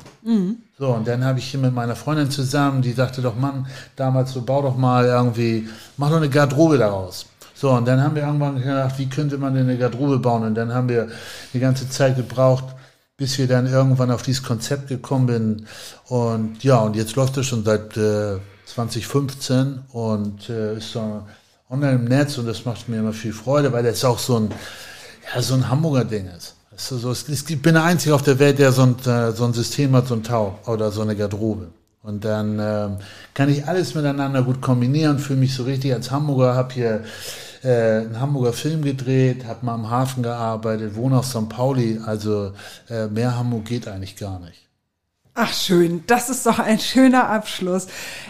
[0.77, 3.65] So, und dann habe ich hier mit meiner Freundin zusammen, die sagte doch, Mann,
[3.95, 7.27] damals so, bau doch mal irgendwie, mach doch eine Garderobe daraus.
[7.53, 10.43] So, und dann haben wir irgendwann gedacht, wie könnte man denn eine Garderobe bauen?
[10.43, 11.07] Und dann haben wir
[11.53, 12.65] die ganze Zeit gebraucht,
[13.17, 15.67] bis wir dann irgendwann auf dieses Konzept gekommen sind.
[16.07, 21.23] Und ja, und jetzt läuft das schon seit äh, 2015 und äh, ist so
[21.69, 24.51] online im Netz und das macht mir immer viel Freude, weil das auch so ein,
[25.33, 26.55] ja, so ein Hamburger Ding ist.
[26.71, 29.31] Weißt du, so, es, ich bin der Einzige auf der Welt, der so ein, äh,
[29.31, 31.67] so ein System hat, so ein Tau oder so eine Garderobe.
[32.03, 32.97] Und dann ähm,
[33.33, 37.03] kann ich alles miteinander gut kombinieren, fühle mich so richtig als Hamburger, habe hier
[37.65, 41.49] äh, einen Hamburger Film gedreht, habe mal am Hafen gearbeitet, wohne auf St.
[41.49, 42.53] Pauli, also
[42.89, 44.65] äh, mehr Hamburg geht eigentlich gar nicht.
[45.33, 47.87] Ach schön, das ist doch ein schöner Abschluss.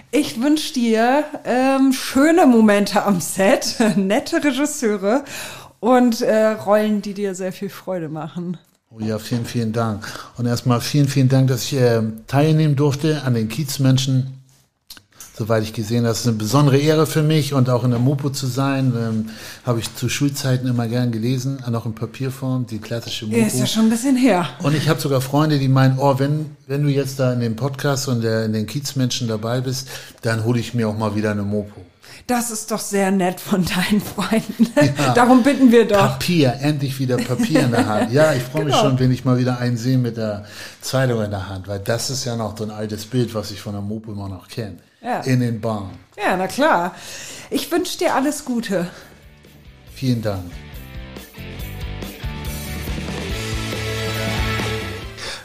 [0.09, 5.23] Ich wünsche dir ähm, schöne Momente am Set, nette Regisseure
[5.79, 8.57] und äh, Rollen, die dir sehr viel Freude machen.
[8.89, 10.07] Oh ja, vielen, vielen Dank.
[10.37, 14.34] Und erstmal vielen, vielen Dank, dass ich äh, teilnehmen durfte an den Kiezmenschen.
[15.37, 17.99] Soweit ich gesehen habe, das ist eine besondere Ehre für mich und auch in der
[17.99, 18.93] Mopo zu sein.
[18.97, 19.29] Ähm,
[19.65, 23.45] habe ich zu Schulzeiten immer gern gelesen, noch in Papierform, die klassische Mopo.
[23.45, 24.47] Ist ja schon ein bisschen her.
[24.63, 27.57] Und ich habe sogar Freunde, die meinen, oh, wenn, wenn du jetzt da in dem
[27.57, 29.89] Podcast und der, in den Kiezmenschen dabei bist,
[30.21, 31.81] dann hole ich mir auch mal wieder eine Mopo.
[32.27, 34.67] Das ist doch sehr nett von deinen Freunden.
[35.15, 35.97] Darum bitten wir doch.
[35.97, 38.11] Papier, endlich wieder Papier in der Hand.
[38.13, 38.87] Ja, ich freue mich Genau.
[38.89, 40.45] schon, wenn ich mal wieder einen sehe mit der
[40.81, 43.61] Zeitung in der Hand, weil das ist ja noch so ein altes Bild, was ich
[43.61, 44.77] von der Mopo immer noch kenne.
[45.05, 45.19] Ja.
[45.19, 45.91] In den Bahnen.
[46.17, 46.95] Ja, na klar.
[47.51, 48.87] Ich wünsche dir alles Gute.
[49.93, 50.51] Vielen Dank.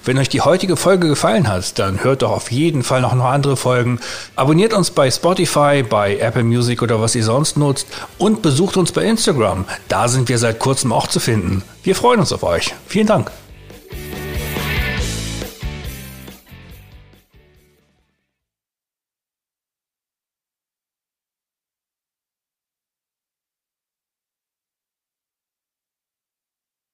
[0.03, 3.27] Wenn euch die heutige Folge gefallen hat, dann hört doch auf jeden Fall noch, noch
[3.27, 4.01] andere Folgen.
[4.35, 8.93] Abonniert uns bei Spotify, bei Apple Music oder was ihr sonst nutzt und besucht uns
[8.93, 9.67] bei Instagram.
[9.89, 11.63] Da sind wir seit kurzem auch zu finden.
[11.83, 12.75] Wir freuen uns auf euch.
[12.87, 13.31] Vielen Dank.